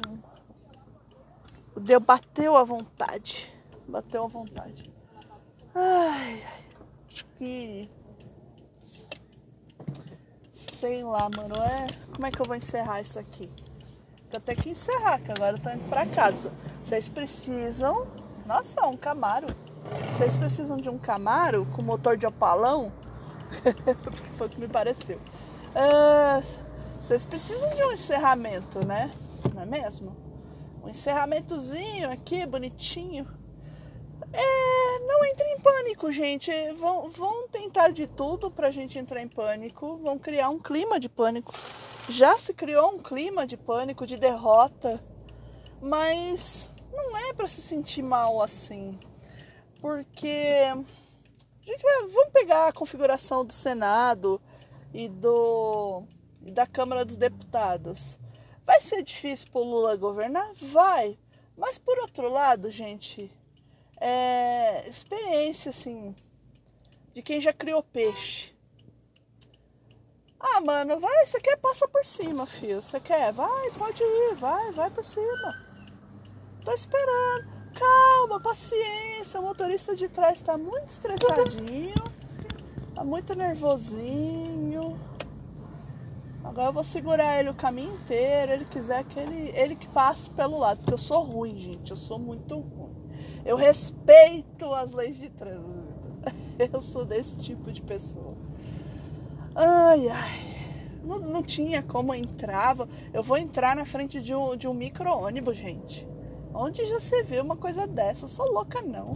Deu, 1.76 2.00
bateu 2.00 2.56
a 2.56 2.64
vontade. 2.64 3.52
Bateu 3.86 4.24
a 4.24 4.28
vontade. 4.28 4.82
Ai, 5.74 6.42
acho 7.10 7.24
que. 7.36 7.88
Sei 10.50 11.02
lá, 11.02 11.28
mano. 11.36 11.54
É... 11.62 11.86
Como 12.14 12.26
é 12.26 12.30
que 12.30 12.40
eu 12.40 12.46
vou 12.46 12.54
encerrar 12.54 13.00
isso 13.00 13.18
aqui? 13.18 13.50
Vou 14.30 14.40
ter 14.40 14.56
que 14.56 14.70
encerrar, 14.70 15.20
que 15.20 15.30
agora 15.32 15.56
eu 15.56 15.60
tô 15.60 15.70
indo 15.70 15.88
pra 15.88 16.06
casa. 16.06 16.52
Vocês 16.82 17.08
precisam. 17.08 18.06
Nossa, 18.46 18.86
um 18.86 18.96
Camaro. 18.96 19.46
Vocês 20.12 20.36
precisam 20.36 20.76
de 20.76 20.88
um 20.88 20.98
Camaro 20.98 21.66
com 21.74 21.82
motor 21.82 22.16
de 22.16 22.26
opalão? 22.26 22.92
Porque 24.02 24.30
foi 24.36 24.46
o 24.46 24.50
que 24.50 24.60
me 24.60 24.68
pareceu. 24.68 25.18
Uh, 25.74 26.63
vocês 27.04 27.26
precisam 27.26 27.68
de 27.70 27.84
um 27.84 27.92
encerramento, 27.92 28.84
né? 28.86 29.10
Não 29.54 29.62
é 29.62 29.66
mesmo? 29.66 30.16
Um 30.82 30.88
encerramentozinho 30.88 32.10
aqui, 32.10 32.46
bonitinho. 32.46 33.26
É, 34.32 34.98
não 35.00 35.24
entre 35.24 35.46
em 35.52 35.60
pânico, 35.60 36.10
gente. 36.10 36.50
Vão, 36.72 37.10
vão 37.10 37.46
tentar 37.48 37.90
de 37.90 38.06
tudo 38.06 38.50
pra 38.50 38.70
gente 38.70 38.98
entrar 38.98 39.20
em 39.20 39.28
pânico. 39.28 39.98
Vão 39.98 40.18
criar 40.18 40.48
um 40.48 40.58
clima 40.58 40.98
de 40.98 41.08
pânico. 41.08 41.52
Já 42.08 42.38
se 42.38 42.54
criou 42.54 42.94
um 42.94 42.98
clima 42.98 43.46
de 43.46 43.56
pânico, 43.56 44.06
de 44.06 44.16
derrota. 44.16 44.98
Mas 45.80 46.70
não 46.90 47.16
é 47.16 47.32
para 47.34 47.46
se 47.46 47.60
sentir 47.60 48.02
mal 48.02 48.40
assim 48.40 48.98
porque 49.84 50.72
gente 51.60 51.82
vamos 52.10 52.32
pegar 52.32 52.68
a 52.68 52.72
configuração 52.72 53.44
do 53.44 53.52
Senado 53.52 54.40
e 54.94 55.10
do 55.10 56.04
e 56.46 56.50
da 56.50 56.66
Câmara 56.66 57.04
dos 57.04 57.16
Deputados. 57.16 58.18
Vai 58.64 58.80
ser 58.80 59.02
difícil 59.02 59.48
para 59.50 59.60
o 59.60 59.64
Lula 59.64 59.96
governar? 59.96 60.52
Vai. 60.54 61.18
Mas 61.56 61.78
por 61.78 61.98
outro 61.98 62.28
lado, 62.28 62.70
gente, 62.70 63.30
é 64.00 64.88
experiência 64.88 65.70
assim 65.70 66.14
de 67.12 67.22
quem 67.22 67.40
já 67.40 67.52
criou 67.52 67.82
peixe. 67.82 68.52
Ah, 70.38 70.60
mano, 70.60 71.00
vai, 71.00 71.24
você 71.24 71.40
quer 71.40 71.56
passa 71.56 71.88
por 71.88 72.04
cima, 72.04 72.44
filho. 72.44 72.82
Você 72.82 73.00
quer? 73.00 73.32
Vai, 73.32 73.70
pode 73.78 74.02
ir, 74.02 74.34
vai, 74.34 74.70
vai 74.72 74.90
por 74.90 75.04
cima. 75.04 75.58
Tô 76.64 76.72
esperando. 76.72 77.54
Calma, 77.74 78.40
paciência. 78.40 79.40
O 79.40 79.42
motorista 79.42 79.96
de 79.96 80.08
trás 80.08 80.38
está 80.38 80.56
muito 80.56 80.88
estressadinho, 80.88 81.94
tá 82.94 83.02
muito 83.02 83.34
nervosinho. 83.34 84.53
Agora 86.54 86.68
eu 86.68 86.72
vou 86.72 86.84
segurar 86.84 87.40
ele 87.40 87.50
o 87.50 87.54
caminho 87.54 87.92
inteiro. 87.96 88.52
Ele 88.52 88.64
quiser 88.64 89.02
que 89.02 89.18
ele, 89.18 89.50
ele 89.56 89.74
que 89.74 89.88
passe 89.88 90.30
pelo 90.30 90.56
lado, 90.56 90.78
porque 90.78 90.94
eu 90.94 90.98
sou 90.98 91.24
ruim, 91.24 91.58
gente. 91.58 91.90
Eu 91.90 91.96
sou 91.96 92.16
muito 92.16 92.56
ruim. 92.60 92.94
Eu 93.44 93.56
respeito 93.56 94.72
as 94.72 94.92
leis 94.92 95.18
de 95.18 95.30
trânsito. 95.30 95.82
Eu 96.72 96.80
sou 96.80 97.04
desse 97.04 97.36
tipo 97.38 97.72
de 97.72 97.82
pessoa. 97.82 98.36
Ai, 99.52 100.08
ai. 100.08 101.00
Não, 101.02 101.18
não 101.18 101.42
tinha 101.42 101.82
como 101.82 102.14
entrar. 102.14 102.76
Eu 103.12 103.24
vou 103.24 103.36
entrar 103.36 103.74
na 103.74 103.84
frente 103.84 104.22
de 104.22 104.32
um, 104.32 104.56
de 104.56 104.68
um 104.68 104.74
micro-ônibus, 104.74 105.56
gente. 105.56 106.06
Onde 106.54 106.86
já 106.86 107.00
se 107.00 107.20
viu 107.24 107.42
uma 107.42 107.56
coisa 107.56 107.84
dessa? 107.84 108.26
Eu 108.26 108.28
sou 108.28 108.52
louca, 108.52 108.80
não. 108.80 109.14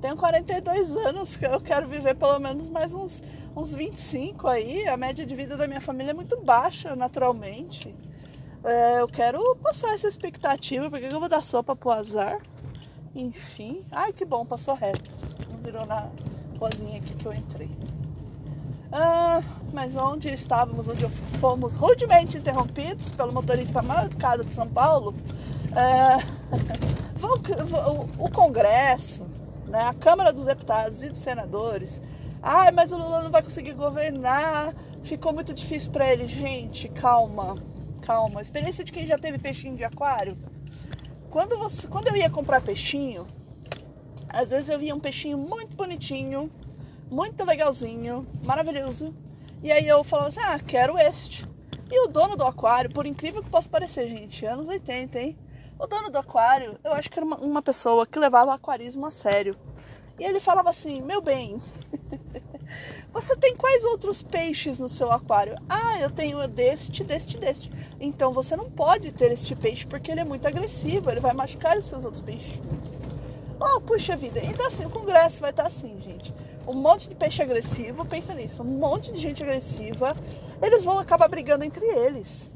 Tenho 0.00 0.16
42 0.16 0.96
anos, 0.96 1.40
eu 1.42 1.60
quero 1.60 1.86
viver 1.86 2.16
pelo 2.16 2.38
menos 2.38 2.70
mais 2.70 2.94
uns, 2.94 3.22
uns 3.54 3.74
25 3.74 4.48
aí. 4.48 4.88
A 4.88 4.96
média 4.96 5.26
de 5.26 5.34
vida 5.34 5.56
da 5.56 5.68
minha 5.68 5.80
família 5.80 6.12
é 6.12 6.14
muito 6.14 6.40
baixa, 6.40 6.96
naturalmente. 6.96 7.94
É, 8.64 9.00
eu 9.00 9.06
quero 9.06 9.56
passar 9.56 9.92
essa 9.92 10.08
expectativa, 10.08 10.90
porque 10.90 11.14
eu 11.14 11.20
vou 11.20 11.28
dar 11.28 11.42
sopa 11.42 11.76
pro 11.76 11.90
azar. 11.90 12.40
Enfim. 13.14 13.84
Ai, 13.92 14.12
que 14.12 14.24
bom, 14.24 14.46
passou 14.46 14.74
reto. 14.74 15.10
Não 15.50 15.58
virou 15.58 15.84
na 15.84 16.08
ruazinha 16.58 16.98
aqui 16.98 17.14
que 17.14 17.26
eu 17.26 17.34
entrei. 17.34 17.70
Ah, 18.92 19.42
mas 19.72 19.96
onde 19.96 20.32
estávamos, 20.32 20.88
onde 20.88 21.08
fomos 21.40 21.74
rudemente 21.74 22.38
interrompidos 22.38 23.10
pelo 23.10 23.32
motorista 23.32 23.82
mal 23.82 24.06
educado 24.06 24.44
de 24.44 24.52
São 24.52 24.66
Paulo, 24.66 25.14
é, 25.76 26.24
o 28.18 28.30
Congresso, 28.30 29.24
né, 29.70 29.84
a 29.84 29.94
Câmara 29.94 30.32
dos 30.32 30.44
Deputados 30.44 31.02
e 31.02 31.08
dos 31.08 31.18
Senadores, 31.18 32.02
ai, 32.42 32.72
mas 32.72 32.92
o 32.92 32.96
Lula 32.98 33.22
não 33.22 33.30
vai 33.30 33.42
conseguir 33.42 33.72
governar, 33.72 34.74
ficou 35.02 35.32
muito 35.32 35.54
difícil 35.54 35.92
para 35.92 36.12
ele. 36.12 36.26
Gente, 36.26 36.88
calma, 36.88 37.54
calma. 38.02 38.42
Experiência 38.42 38.84
de 38.84 38.92
quem 38.92 39.06
já 39.06 39.16
teve 39.16 39.38
peixinho 39.38 39.76
de 39.76 39.84
aquário. 39.84 40.36
Quando, 41.30 41.56
você, 41.56 41.86
quando 41.86 42.08
eu 42.08 42.16
ia 42.16 42.28
comprar 42.28 42.60
peixinho, 42.60 43.26
às 44.28 44.50
vezes 44.50 44.68
eu 44.68 44.78
via 44.78 44.94
um 44.94 45.00
peixinho 45.00 45.38
muito 45.38 45.76
bonitinho, 45.76 46.50
muito 47.08 47.44
legalzinho, 47.44 48.26
maravilhoso. 48.44 49.14
E 49.62 49.70
aí 49.70 49.86
eu 49.86 50.02
falava 50.02 50.28
assim, 50.28 50.40
ah, 50.42 50.58
quero 50.58 50.98
este. 50.98 51.46
E 51.90 52.04
o 52.04 52.08
dono 52.08 52.36
do 52.36 52.44
aquário, 52.44 52.90
por 52.90 53.06
incrível 53.06 53.42
que 53.42 53.50
possa 53.50 53.68
parecer, 53.68 54.08
gente, 54.08 54.44
anos 54.44 54.68
80, 54.68 55.20
hein? 55.20 55.38
O 55.80 55.86
dono 55.86 56.10
do 56.10 56.18
aquário, 56.18 56.78
eu 56.84 56.92
acho 56.92 57.08
que 57.08 57.18
era 57.18 57.24
uma, 57.24 57.38
uma 57.38 57.62
pessoa 57.62 58.06
que 58.06 58.18
levava 58.18 58.50
o 58.50 58.52
aquarismo 58.52 59.06
a 59.06 59.10
sério. 59.10 59.56
E 60.18 60.24
ele 60.24 60.38
falava 60.38 60.68
assim: 60.68 61.00
Meu 61.00 61.22
bem, 61.22 61.58
você 63.10 63.34
tem 63.34 63.56
quais 63.56 63.82
outros 63.86 64.22
peixes 64.22 64.78
no 64.78 64.90
seu 64.90 65.10
aquário? 65.10 65.54
Ah, 65.70 65.98
eu 65.98 66.10
tenho 66.10 66.46
deste, 66.46 67.02
deste, 67.02 67.38
deste. 67.38 67.72
Então 67.98 68.30
você 68.30 68.54
não 68.56 68.70
pode 68.70 69.10
ter 69.10 69.32
este 69.32 69.56
peixe 69.56 69.86
porque 69.86 70.10
ele 70.10 70.20
é 70.20 70.24
muito 70.24 70.46
agressivo, 70.46 71.10
ele 71.10 71.18
vai 71.18 71.32
machucar 71.32 71.78
os 71.78 71.86
seus 71.86 72.04
outros 72.04 72.22
peixes. 72.22 72.60
Oh, 73.58 73.80
puxa 73.80 74.14
vida. 74.14 74.38
Então 74.44 74.66
assim, 74.66 74.84
o 74.84 74.90
congresso 74.90 75.40
vai 75.40 75.48
estar 75.48 75.66
assim, 75.66 75.98
gente. 76.02 76.34
Um 76.68 76.74
monte 76.74 77.08
de 77.08 77.14
peixe 77.14 77.42
agressivo, 77.42 78.04
pensa 78.04 78.34
nisso, 78.34 78.62
um 78.62 78.66
monte 78.66 79.12
de 79.12 79.18
gente 79.18 79.42
agressiva, 79.42 80.14
eles 80.60 80.84
vão 80.84 80.98
acabar 80.98 81.26
brigando 81.26 81.64
entre 81.64 81.86
eles. 81.86 82.49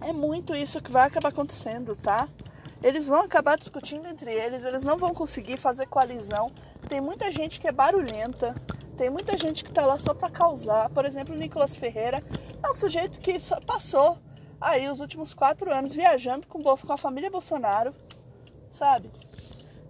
É 0.00 0.12
muito 0.12 0.54
isso 0.54 0.80
que 0.80 0.90
vai 0.90 1.06
acabar 1.06 1.28
acontecendo, 1.28 1.94
tá? 1.94 2.28
Eles 2.82 3.06
vão 3.06 3.20
acabar 3.20 3.58
discutindo 3.58 4.08
entre 4.08 4.32
eles, 4.32 4.64
eles 4.64 4.82
não 4.82 4.96
vão 4.96 5.12
conseguir 5.12 5.58
fazer 5.58 5.86
coalizão. 5.86 6.50
Tem 6.88 7.00
muita 7.00 7.30
gente 7.30 7.60
que 7.60 7.68
é 7.68 7.72
barulhenta, 7.72 8.54
tem 8.96 9.10
muita 9.10 9.36
gente 9.36 9.62
que 9.62 9.70
tá 9.70 9.84
lá 9.84 9.98
só 9.98 10.14
para 10.14 10.30
causar. 10.30 10.88
Por 10.90 11.04
exemplo, 11.04 11.34
o 11.34 11.38
Nicolas 11.38 11.76
Ferreira 11.76 12.22
é 12.62 12.68
um 12.68 12.74
sujeito 12.74 13.20
que 13.20 13.36
passou 13.66 14.18
aí 14.58 14.88
os 14.88 15.00
últimos 15.00 15.34
quatro 15.34 15.72
anos 15.72 15.94
viajando 15.94 16.46
com, 16.46 16.58
com 16.58 16.92
a 16.92 16.96
família 16.96 17.30
Bolsonaro, 17.30 17.94
sabe? 18.70 19.10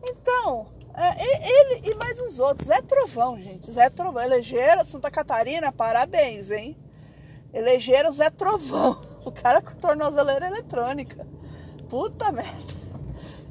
Então, 0.02 0.68
é, 0.94 1.14
ele 1.22 1.90
e 1.90 1.94
mais 1.94 2.20
uns 2.20 2.40
outros. 2.40 2.66
Zé 2.66 2.82
Trovão, 2.82 3.40
gente. 3.40 3.70
Zé 3.70 3.88
Trovão. 3.88 4.22
Elegeram 4.22 4.84
Santa 4.84 5.10
Catarina, 5.10 5.70
parabéns, 5.70 6.50
hein? 6.50 6.76
Elegeram 7.52 8.10
Zé 8.10 8.30
Trovão. 8.30 9.09
O 9.24 9.32
cara 9.32 9.60
com 9.60 9.74
tornozeleira 9.74 10.46
eletrônica. 10.46 11.26
Puta 11.88 12.30
merda. 12.32 12.74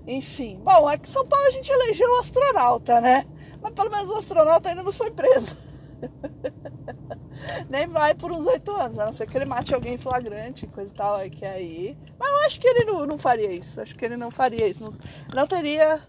Enfim. 0.08 0.60
Bom, 0.64 0.88
aqui 0.88 1.08
em 1.08 1.12
São 1.12 1.26
Paulo 1.28 1.46
a 1.48 1.52
gente 1.52 1.72
elegeu 1.72 2.10
o 2.10 2.20
astronauta, 2.20 3.00
né? 3.00 3.26
Mas 3.62 3.74
pelo 3.74 3.92
menos 3.92 4.10
o 4.10 4.16
astronauta 4.16 4.70
ainda 4.70 4.84
não 4.84 4.92
foi 4.92 5.12
preso. 5.12 5.58
Nem 7.70 7.88
vai 7.88 8.14
por 8.14 8.32
uns 8.32 8.46
oito 8.48 8.76
anos, 8.76 8.98
a 8.98 9.06
não 9.06 9.14
ser 9.14 9.28
que 9.28 9.38
ele 9.38 9.46
mate 9.46 9.74
alguém 9.74 9.98
flagrante, 9.98 10.68
coisa 10.68 10.92
e 10.92 10.96
tal, 10.96 11.16
aí 11.16 11.30
que 11.30 11.46
aí. 11.46 11.98
Mas 12.18 12.30
eu 12.30 12.38
acho 12.46 12.60
que 12.60 12.68
ele 12.68 12.86
não, 12.86 13.06
não 13.06 13.18
faria 13.18 13.52
isso. 13.54 13.82
Acho 13.82 13.96
que 13.96 14.04
ele 14.04 14.18
não 14.18 14.32
faria 14.32 14.68
isso. 14.68 14.84
Não, 14.84 14.94
não 15.36 15.48
teria. 15.48 16.02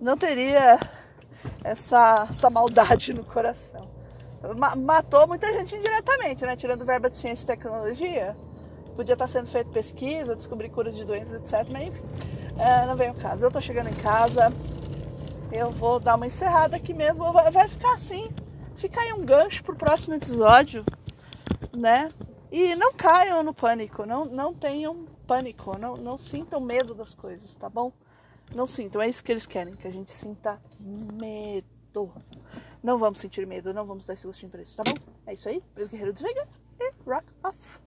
Não 0.00 0.16
teria 0.16 0.78
essa, 1.64 2.26
essa 2.28 2.50
maldade 2.50 3.12
no 3.12 3.24
coração. 3.24 3.80
Matou 4.78 5.26
muita 5.26 5.52
gente 5.52 5.74
indiretamente, 5.74 6.44
né? 6.44 6.54
Tirando 6.54 6.84
verba 6.84 7.10
de 7.10 7.16
ciência 7.16 7.44
e 7.44 7.46
tecnologia. 7.46 8.36
Podia 8.96 9.12
estar 9.12 9.26
sendo 9.26 9.46
feita 9.46 9.70
pesquisa, 9.70 10.34
descobrir 10.34 10.70
curas 10.70 10.96
de 10.96 11.04
doenças, 11.04 11.34
etc. 11.34 11.68
Mas 11.70 11.88
enfim, 11.88 12.02
é, 12.58 12.86
não 12.86 12.96
vem 12.96 13.10
o 13.10 13.14
caso. 13.14 13.44
Eu 13.44 13.50
tô 13.50 13.60
chegando 13.60 13.88
em 13.88 13.94
casa, 13.94 14.50
eu 15.52 15.70
vou 15.70 16.00
dar 16.00 16.16
uma 16.16 16.26
encerrada 16.26 16.76
aqui 16.76 16.92
mesmo. 16.94 17.30
Vai 17.32 17.68
ficar 17.68 17.92
assim 17.92 18.32
fica 18.76 19.00
aí 19.00 19.12
um 19.12 19.24
gancho 19.24 19.64
pro 19.64 19.74
próximo 19.74 20.14
episódio, 20.14 20.84
né? 21.76 22.08
E 22.50 22.74
não 22.76 22.92
caiam 22.92 23.42
no 23.42 23.52
pânico, 23.52 24.06
não, 24.06 24.24
não 24.24 24.54
tenham 24.54 25.06
pânico, 25.26 25.76
não, 25.76 25.94
não 25.94 26.16
sintam 26.16 26.60
medo 26.60 26.94
das 26.94 27.14
coisas, 27.14 27.54
tá 27.54 27.68
bom? 27.68 27.92
Não 28.54 28.66
sintam, 28.66 29.02
é 29.02 29.08
isso 29.08 29.24
que 29.24 29.32
eles 29.32 29.46
querem, 29.46 29.74
que 29.74 29.88
a 29.88 29.92
gente 29.92 30.12
sinta 30.12 30.60
medo. 30.78 32.12
Não 32.82 32.98
vamos 32.98 33.18
sentir 33.18 33.46
medo, 33.46 33.74
não 33.74 33.84
vamos 33.84 34.06
dar 34.06 34.14
esse 34.14 34.26
gostinho 34.26 34.50
pra 34.50 34.60
eles, 34.60 34.74
tá 34.74 34.84
bom? 34.84 34.94
É 35.26 35.32
isso 35.32 35.48
aí, 35.48 35.62
Beijo 35.74 35.90
Guerreiro 35.90 36.12
desliga 36.12 36.46
e 36.78 36.92
rock 37.04 37.26
off. 37.42 37.80